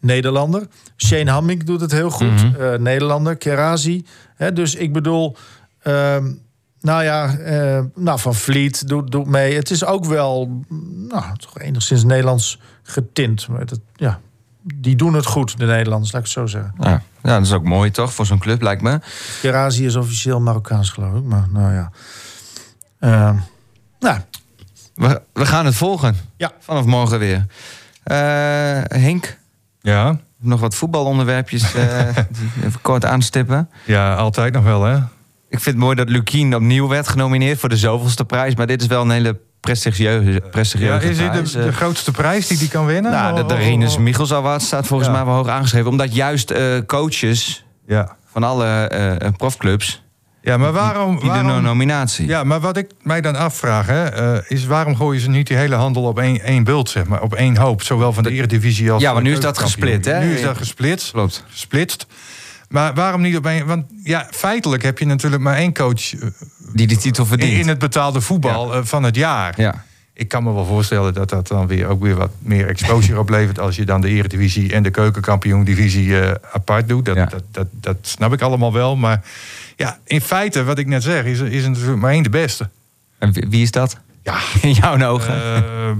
[0.00, 0.66] Nederlander.
[0.96, 2.44] Shane Hamming doet het heel goed.
[2.44, 2.62] Mhm.
[2.62, 3.36] Eh, Nederlander.
[3.36, 4.04] Kerazi.
[4.36, 5.36] Hè, dus ik bedoel...
[5.82, 6.32] ehm,
[6.80, 9.54] nou ja, eh, nou, Van Vliet doet, doet mee.
[9.54, 10.62] Het is ook wel
[11.08, 13.48] nou, toch enigszins Nederlands getint.
[13.48, 14.20] Maar dat, ja,
[14.74, 16.74] die doen het goed, de Nederlanders, laat ik het zo zeggen.
[16.78, 17.02] Ja.
[17.22, 19.00] ja, dat is ook mooi toch voor zo'n club, lijkt me.
[19.40, 21.24] Kerazi is officieel Marokkaans, geloof ik.
[21.24, 21.90] Maar nou ja.
[23.00, 23.36] Ehm,
[24.00, 24.18] nou,
[24.94, 26.16] We, we gaan het volgen.
[26.36, 26.52] Ja.
[26.58, 27.46] Vanaf morgen weer.
[28.02, 28.16] Eh,
[29.00, 29.38] Henk,
[29.80, 33.68] Ja, nog wat voetbalonderwerpjes die even kort aanstippen.
[33.84, 34.96] ja altijd nog wel hè.
[35.48, 38.54] Ik vind het mooi dat Lukien opnieuw werd genomineerd voor de zoveelste prijs.
[38.54, 41.52] Maar dit is wel een hele prestigieuze, Ja, prestigieuze is dit prijs.
[41.52, 43.12] de, de Eh, grootste prijs die die kan winnen?
[43.12, 44.00] nou, de, de Rinus oh.
[44.00, 45.14] Michels Award staat volgens Ja.
[45.14, 45.90] mij wel hoog aangeschreven.
[45.90, 48.16] Omdat juist eh, coaches Ja.
[48.32, 48.90] van alle
[49.36, 50.02] profclubs,
[50.42, 51.18] ja, maar waarom...
[51.20, 52.26] een waarom nominatie.
[52.26, 55.56] Ja, maar wat ik mij dan afvraag, hè, eh, is waarom gooien ze niet die
[55.56, 58.92] hele handel op één, één bult, zeg maar, op één hoop, zowel van de Eredivisie
[58.92, 60.20] als Ja, maar de nu is dat gesplit, hè?
[60.24, 61.44] Nu is dat gesplitst, Klopt.
[61.48, 62.06] gesplitst.
[62.68, 63.66] Maar waarom niet op één?
[63.66, 66.26] Want ja, feitelijk heb je natuurlijk maar één coach eh,
[66.74, 67.58] Die die titel verdient.
[67.60, 69.54] in het betaalde voetbal eh, van het jaar.
[69.56, 69.84] Ja.
[70.14, 73.58] Ik kan me wel voorstellen dat dat dan weer ook weer wat meer exposure oplevert
[73.60, 76.16] als je dan de Eredivisie en de Keukenkampioen-divisie
[76.52, 77.04] apart doet.
[77.04, 77.24] Dat, Ja.
[77.24, 78.96] dat, dat, dat snap ik allemaal wel.
[78.96, 79.22] Maar
[79.80, 82.68] ja, in feite, wat ik net zeg, is, is natuurlijk maar één de beste.
[83.18, 84.00] En wie is dat?
[84.22, 85.34] Ja, In jouw ogen?
[85.34, 85.90] Eh,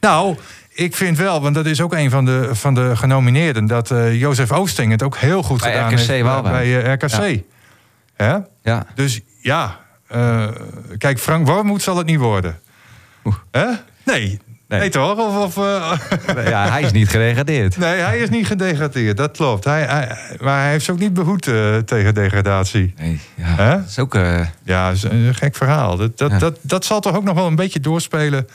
[0.00, 0.36] nou,
[0.72, 4.20] ik vind wel, want dat is ook een van de, van de genomineerden, dat eh
[4.20, 7.42] Jozef Oosting het ook heel goed Bij gedaan RKC heeft bij, eh, RKC.
[8.16, 8.36] Hè?
[8.62, 8.86] ja.
[8.94, 9.80] Dus ja,
[10.98, 12.60] kijk, Frank Wormoed zal het niet worden.
[13.50, 13.66] Hè?
[14.04, 14.40] Nee.
[14.70, 14.80] Nee.
[14.80, 14.88] Nee.
[14.88, 15.18] toch?
[15.18, 17.76] Of, of, eh, ja, hij is niet gedegradeerd.
[17.76, 19.64] nee, hij is niet gedegradeerd, dat klopt.
[19.64, 22.94] Hij, hij- maar hij heeft zich ook niet behoed eh, tegen degradatie.
[22.98, 23.44] Nee, ja.
[23.44, 23.76] Hè?
[23.76, 24.14] Dat is ook...
[24.14, 25.96] eh, Ja, is een gek verhaal.
[25.96, 26.38] Dat, dat, Ja.
[26.38, 28.48] dat, dat zal toch ook nog wel een beetje doorspelen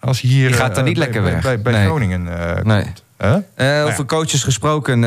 [0.00, 1.42] als hier Die gaat er niet bij- lekker bij, weg.
[1.42, 1.84] bij, bij Nee.
[1.86, 2.22] Groningen
[2.62, 2.82] nee.
[2.82, 3.02] komt.
[3.16, 3.38] Hè?
[3.54, 5.04] Eh, over coaches gesproken,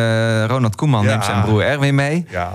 [0.48, 1.10] Ronald Koeman Ja.
[1.10, 2.26] neemt zijn broer Erwin mee.
[2.30, 2.52] Ja,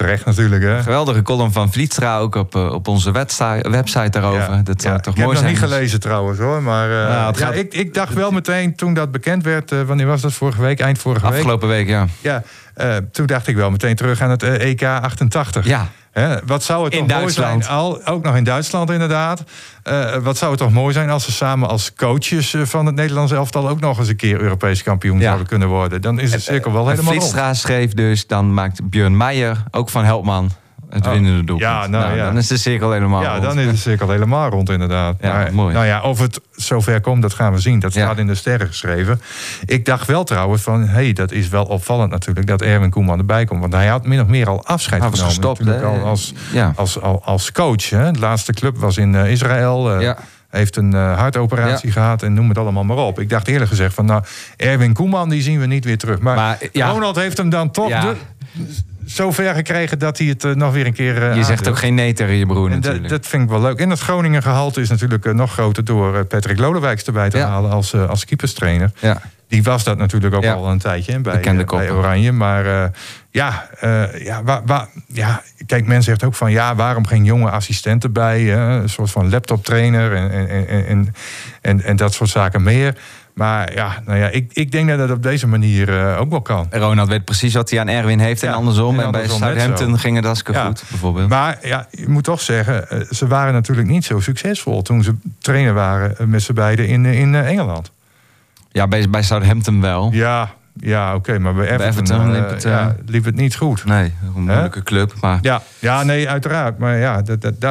[0.00, 0.62] terecht natuurlijk.
[0.62, 0.82] Hè?
[0.82, 4.50] Geweldige column van Vlietstra ook op, eh, op onze website, daarover.
[4.54, 5.00] Ja, Dat zou ja.
[5.00, 5.50] toch ik heb mooi nog zijn.
[5.50, 6.62] niet gelezen trouwens hoor.
[6.62, 9.72] Maar eh, Nou, het ja, gaat- ik, ik dacht wel meteen toen dat bekend werd.
[9.72, 10.80] eh, wanneer was dat vorige week?
[10.80, 11.34] Eind vorige week.
[11.34, 12.06] Afgelopen week, ja.
[12.20, 12.42] Ja,
[12.74, 15.66] eh, toen dacht ik wel meteen terug aan het eh, EK 88.
[15.66, 17.64] Ja, Hè, wat zou het In toch mooi Duitsland.
[17.64, 19.42] zijn, al, ook nog in Duitsland inderdaad.
[19.82, 22.94] Eh, wat zou het toch mooi zijn als ze samen als coaches eh, van het
[22.94, 25.24] Nederlands elftal ook nog eens een keer Europees kampioen Ja.
[25.24, 26.00] zouden kunnen worden.
[26.00, 27.22] Dan is de cirkel wel En helemaal rond.
[27.22, 30.50] Vlietstra schreef dus, dan maakt Björn Meijer, ook van Helpman,
[30.90, 31.12] Het Oh.
[31.12, 31.70] winnende doelpunt.
[31.70, 32.24] Ja, nou, ja.
[32.24, 33.42] Dan is de cirkel helemaal Ja, rond.
[33.42, 35.16] dan is de cirkel helemaal rond inderdaad.
[35.20, 35.74] Ja, Maar, mooi.
[35.74, 37.78] Nou ja, of het zover komt, dat gaan we zien.
[37.78, 38.04] Dat Ja.
[38.04, 39.20] staat in de sterren geschreven.
[39.64, 42.46] Ik dacht wel trouwens van, hé, hey, dat is wel opvallend natuurlijk...
[42.46, 43.60] dat Erwin Koeman erbij komt.
[43.60, 45.56] Want hij had min of meer al afscheid Hij was genomen.
[45.56, 46.72] gestopt, al als, Ja.
[46.76, 47.90] als, al- als coach.
[47.90, 48.10] Hè.
[48.12, 50.00] De laatste club was in eh, Israël.
[50.00, 50.16] Ja.
[50.48, 53.20] Heeft een eh, hartoperatie gehad en noem het allemaal maar op.
[53.20, 54.22] Ik dacht eerlijk gezegd van, nou,
[54.56, 56.18] Erwin Koeman, die zien we niet weer terug.
[56.20, 56.88] Maar, Maar, ja.
[56.90, 58.00] Ronald heeft hem dan toch Ja.
[58.00, 58.16] de,
[59.04, 61.94] zover gekregen dat hij het eh, nog weer een keer eh, Je zegt ook geen
[61.94, 63.02] nee tegen je broer natuurlijk.
[63.02, 63.78] dat, dat vind ik wel leuk.
[63.78, 67.48] En dat Groningen gehalte is natuurlijk eh, nog groter door Patrick Lodewijks erbij te Ja.
[67.48, 68.90] halen als, als keeperstrainer.
[68.98, 69.20] ja.
[69.48, 70.52] Die was dat natuurlijk ook Ja.
[70.52, 71.90] al een tijdje hè, bij, bij.
[71.90, 72.32] Oranje.
[72.32, 72.88] Maar eh,
[73.30, 77.50] ja, eh, ja, wa- wa- ja, kijk, men zegt ook van ja, waarom geen jonge
[77.50, 78.40] assistent erbij?
[78.42, 78.80] hè?
[78.80, 81.14] Een soort van laptoptrainer en, en, en, en,
[81.60, 82.96] en, en dat soort zaken meer.
[83.34, 86.40] Maar ja, nou ja ik, ik denk dat dat op deze manier eh, ook wel
[86.42, 86.66] kan.
[86.70, 88.98] Ronald weet precies wat hij aan Erwin heeft en andersom.
[88.98, 90.66] en En, bij Southampton ging het hartstikke Ja.
[90.66, 91.28] goed, bijvoorbeeld.
[91.28, 95.14] Maar ja, je moet toch zeggen, eh, ze waren natuurlijk niet zo succesvol toen ze
[95.38, 97.90] trainer waren eh, met z'n beiden in, in Engeland.
[98.72, 100.08] Ja, bij, bij Southampton wel.
[100.12, 103.84] Ja, ja oké, maar bij Everton, Everton liep het, ja, liep het niet goed.
[103.84, 105.14] Nee, een moeilijke club.
[105.20, 106.78] Maar ja, Ja, nee, uiteraard.
[106.78, 107.22] Maar ja,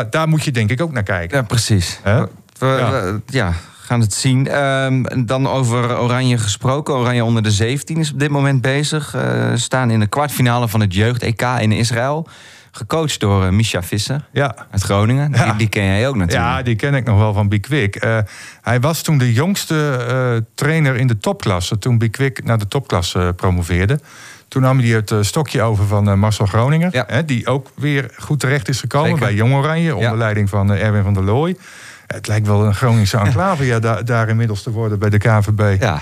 [0.09, 1.45] daar- moet je denk ik ook naar kijken.
[1.45, 1.99] precies.
[2.05, 2.27] Ja.
[2.57, 3.53] we- ja,
[3.89, 4.47] gaan het zien.
[4.47, 6.93] Ehm, dan over Oranje gesproken.
[6.93, 9.13] Oranje onder de 17 is op dit moment bezig.
[9.15, 12.27] Eh, staan in de kwartfinale van het jeugd-EK in Israël.
[12.71, 14.55] Gecoacht door eh, Misha Visser Ja.
[14.71, 15.31] uit Groningen.
[15.33, 15.45] Ja.
[15.45, 16.47] Die, die ken jij ook natuurlijk.
[16.49, 17.95] Ja, die ken ik nog wel van Bikwik.
[17.95, 18.17] Eh
[18.61, 21.79] hij was toen de jongste trainer in de topklasse.
[21.79, 23.99] Toen Bikwik naar de topklasse promoveerde.
[24.47, 26.89] Toen nam hij het stokje over van Marcel Groninger.
[26.91, 27.03] Ja.
[27.07, 29.25] Hè, die ook weer goed terecht is gekomen Zeker.
[29.25, 29.95] bij Jong Oranje.
[29.95, 31.55] Onder leiding van Erwin van der Looy.
[32.13, 35.81] Het lijkt wel een Groningse enclave ja, daar, daar inmiddels te worden bij de KNVB.
[35.81, 36.01] Ja,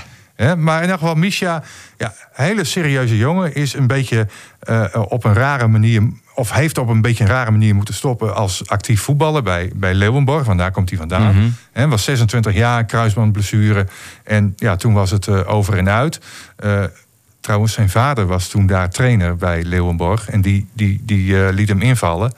[0.56, 1.64] maar in ieder geval, Misha,
[1.98, 4.28] ja, hele serieuze jongen, is een beetje
[4.60, 6.04] eh, op een rare manier,
[6.36, 9.94] of heeft op een beetje een rare manier moeten stoppen als actief voetballer bij, bij
[9.94, 10.46] Leeuwenborg.
[10.46, 11.56] Want daar komt hij vandaan.
[11.72, 13.88] Hè, was 26 jaar, kruisbandblessure.
[14.24, 16.20] En ja, toen was het eh, over en uit.
[16.56, 16.84] Eh,
[17.40, 20.30] trouwens, zijn vader was toen daar trainer bij Leeuwenborg.
[20.30, 22.34] En die, die, die liet hem invallen.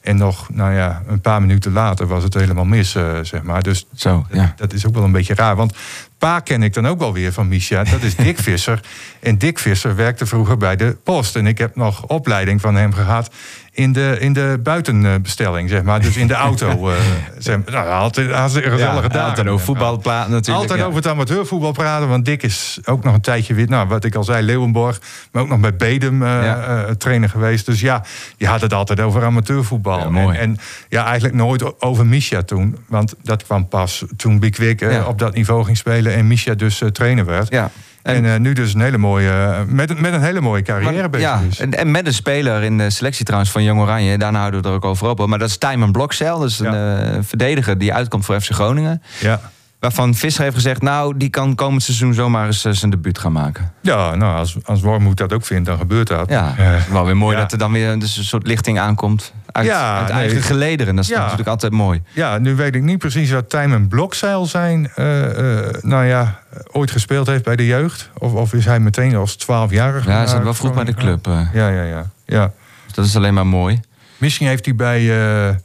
[0.00, 3.62] En nog, nou ja, een paar minuten later was het helemaal mis, eh, zeg maar.
[3.62, 4.26] Dus zo.
[4.32, 4.52] Ja.
[4.56, 5.56] dat is ook wel een beetje raar.
[5.56, 5.74] Want
[6.20, 7.84] pa ken ik dan ook wel weer van Misha.
[7.84, 8.80] Dat is Dick Visser.
[9.20, 11.36] En Dick Visser werkte vroeger bij de Post.
[11.36, 13.30] En ik heb nog opleiding van hem gehad
[13.72, 16.00] in de, in de buitenbestelling, zeg maar.
[16.00, 16.90] Dus in de auto.
[17.38, 17.74] zeg maar.
[17.74, 19.18] Nou, altijd, altijd een gezellige.
[19.20, 20.58] Altijd over voetbal praten natuurlijk.
[20.60, 20.84] Altijd ja.
[20.84, 22.08] over het amateurvoetbal praten.
[22.08, 25.00] Want Dick is ook nog een tijdje weer, nou, wat ik al zei, Leeuwenborg.
[25.32, 26.84] Maar ook nog bij Bedum Ja.
[26.84, 27.66] eh, trainer geweest.
[27.66, 28.04] Dus ja,
[28.36, 30.12] je had het altijd over amateurvoetbal.
[30.12, 30.20] Ja.
[30.20, 30.56] En, en
[30.88, 32.76] ja, eigenlijk nooit over Misha toen.
[32.88, 35.04] Want dat kwam pas toen Bikwik Ja.
[35.04, 36.09] op dat niveau ging spelen.
[36.14, 37.48] En Misha dus eh, trainer werd.
[37.50, 37.70] Ja.
[38.02, 41.08] En, eh, nu dus een hele mooie, eh, met, een- met een hele mooie carrière
[41.08, 41.58] bezig ja, is.
[41.58, 44.18] en, en met een speler in de selectie trouwens van Jong Oranje.
[44.18, 45.26] Daarna houden we er ook over op.
[45.26, 46.38] Maar dat is Tijmen Blokcel.
[46.38, 49.02] Dat is een eh, verdediger die uitkomt voor FC Groningen.
[49.20, 49.40] Ja.
[49.80, 50.82] Waarvan Visser heeft gezegd...
[50.82, 53.72] nou, die kan komend seizoen zomaar eens eh, zijn debuut gaan maken.
[53.80, 56.28] ja, nou, als, als Wormoed dat ook vindt, dan gebeurt dat.
[56.28, 56.54] Ja,
[56.90, 57.42] wel weer mooi ja.
[57.42, 59.32] dat er dan weer dus een soort lichting aankomt.
[59.52, 60.16] Uit, Ja, uit nee.
[60.16, 60.94] eigen gelederen.
[60.94, 61.20] Dat is Ja.
[61.20, 62.02] natuurlijk altijd mooi.
[62.12, 64.90] Ja, nu weet ik niet precies wat Tijmen Blokzeil zijn.
[64.94, 66.40] eh, eh, nou ja,
[66.72, 68.10] ooit gespeeld heeft bij de jeugd.
[68.18, 70.08] Of, of is hij meteen als 12-jarige?
[70.10, 71.26] Ja, hij zat wel vroeg bij de club.
[71.52, 72.10] Ja, ja, ja.
[72.26, 72.52] ja.
[72.86, 73.80] Dus dat is alleen maar mooi.
[74.18, 75.58] Misschien heeft hij bij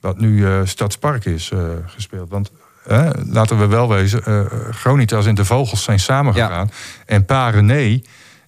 [0.00, 1.50] wat nu Stadspark is
[1.86, 2.30] gespeeld.
[2.30, 2.50] Want
[2.86, 6.70] eh, laten we wel wezen, eh Gronitas en de Vogels zijn samengegaan.
[7.06, 8.00] En pa René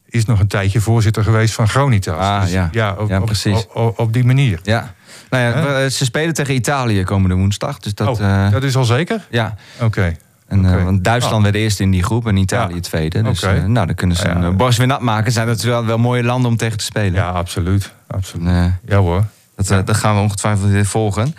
[0.09, 2.19] is nog een tijdje voorzitter geweest van Gronitas.
[2.19, 2.95] Ah, ja.
[2.99, 3.57] op, Ja, op- precies.
[3.67, 4.61] Op, op, op die manier.
[4.63, 4.95] Ja.
[5.31, 7.79] Nou ja, we- ze spelen tegen Italië komende woensdag.
[7.79, 9.27] Dus dat, oh, eh, dat is al zeker?
[9.31, 9.55] ja.
[9.81, 10.17] Oké.
[10.49, 11.43] En, eh, want Duitsland Oh.
[11.43, 12.81] werd eerst in die groep en Italië Ja.
[12.81, 13.23] tweede.
[13.23, 14.49] Dus eh, nou, dan kunnen ze Ja, een ja.
[14.49, 15.33] eh, borst weer nat maken.
[15.33, 17.13] Zijn dat wel, wel mooie landen om tegen te spelen.
[17.13, 17.93] Ja, absoluut.
[18.07, 18.49] absoluut.
[18.49, 19.25] Eh, Ja hoor.
[19.57, 21.35] dat, eh, dat gaan we ongetwijfeld weer volgen.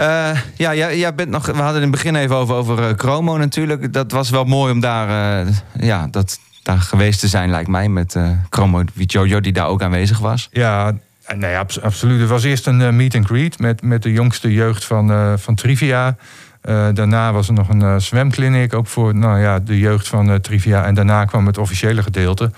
[0.00, 2.88] Eh, ja, jij, jij bent nog, we hadden het in het begin even over, over
[2.88, 3.92] eh, Chromo natuurlijk.
[3.92, 7.88] Dat was wel mooi om daar, eh, ja, dat, daar geweest te zijn, lijkt mij.
[7.88, 10.48] Met eh Chromo Jojo, die daar ook aanwezig was.
[10.52, 10.92] Ja,
[11.34, 12.20] nee, abs- absoluut.
[12.20, 16.16] Er was eerst een meet and greet met, met de jongste jeugd van, van Trivia.
[16.92, 20.84] Daarna was er nog een eh, zwemkliniek, ook voor nou ja, de jeugd van Trivia.
[20.84, 22.50] En daarna kwam het officiële gedeelte.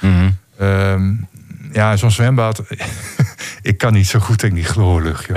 [0.58, 1.12] Ehm,
[1.72, 2.62] ja, zo'n zwembad.
[3.62, 5.36] ik kan niet zo goed in die chloorlucht, joh.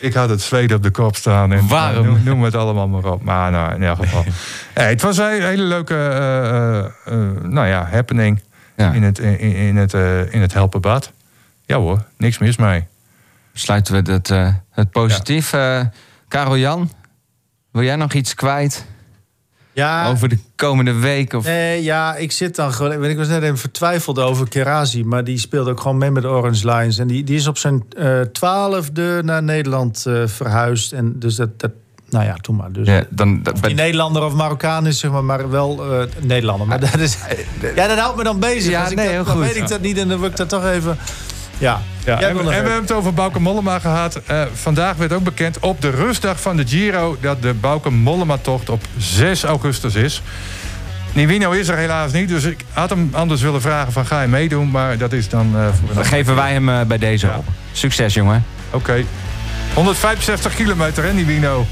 [0.00, 1.52] Ik had het zweet op de kop staan.
[1.52, 2.04] En, Waarom?
[2.04, 3.22] nou, noem, noem het allemaal maar op.
[3.22, 4.24] Maar nou, in elk geval.
[4.72, 8.42] Het was een hele leuke eh, eh, eh, nou ja, happening
[8.76, 8.92] Ja.
[8.92, 9.92] in het, in, in het,
[10.32, 11.12] in het Helpenbad.
[11.64, 12.86] Ja hoor, niks mis mee.
[13.52, 14.28] Sluiten we het,
[14.70, 15.52] het positief.
[15.52, 15.80] Eh
[16.28, 16.90] Karel Jan,
[17.72, 18.86] wil jij nog iets kwijt?
[19.76, 21.32] Ja, over de komende week?
[21.32, 21.44] Of...
[21.44, 23.04] Nee, ja, ik zit dan gewoon.
[23.04, 26.28] Ik was net even vertwijfeld over Kerazi, maar die speelt ook gewoon mee met de
[26.28, 26.98] Orange Lions.
[26.98, 30.92] En die, die is op zijn eh, twaalfde naar Nederland eh, verhuisd.
[30.92, 31.70] En dus dat, dat
[32.10, 32.72] nou ja, toen maar.
[32.72, 36.66] Dus, Ja, dan, dat- die Nederlander of Marokkaan is, zeg maar, maar wel eh, Nederlander.
[36.66, 37.16] Maar dat is,
[37.74, 38.70] ja, dat houdt me dan bezig.
[38.70, 39.44] Ja, Als ik dat, heel dan goed.
[39.44, 40.98] weet ik dat niet en dan wil ik dat toch even...
[41.58, 44.20] Ja, Ja, en, we hebben het over Bauke Mollema gehad.
[44.26, 47.16] Eh, vandaag werd ook bekend op de rustdag van de Giro...
[47.20, 50.22] dat de Bauke Mollema-tocht op 6 augustus is.
[51.12, 54.28] Nivino is er helaas niet, dus ik had hem anders willen vragen van ga je
[54.28, 54.70] meedoen...
[54.70, 57.36] maar dat is dan eh, een Dan geven wij hem eh, bij deze Ja.
[57.36, 57.44] op.
[57.72, 58.44] Succes, jongen.
[58.70, 59.04] Oké.
[59.74, 61.66] 165 kilometer, hè, Nivino?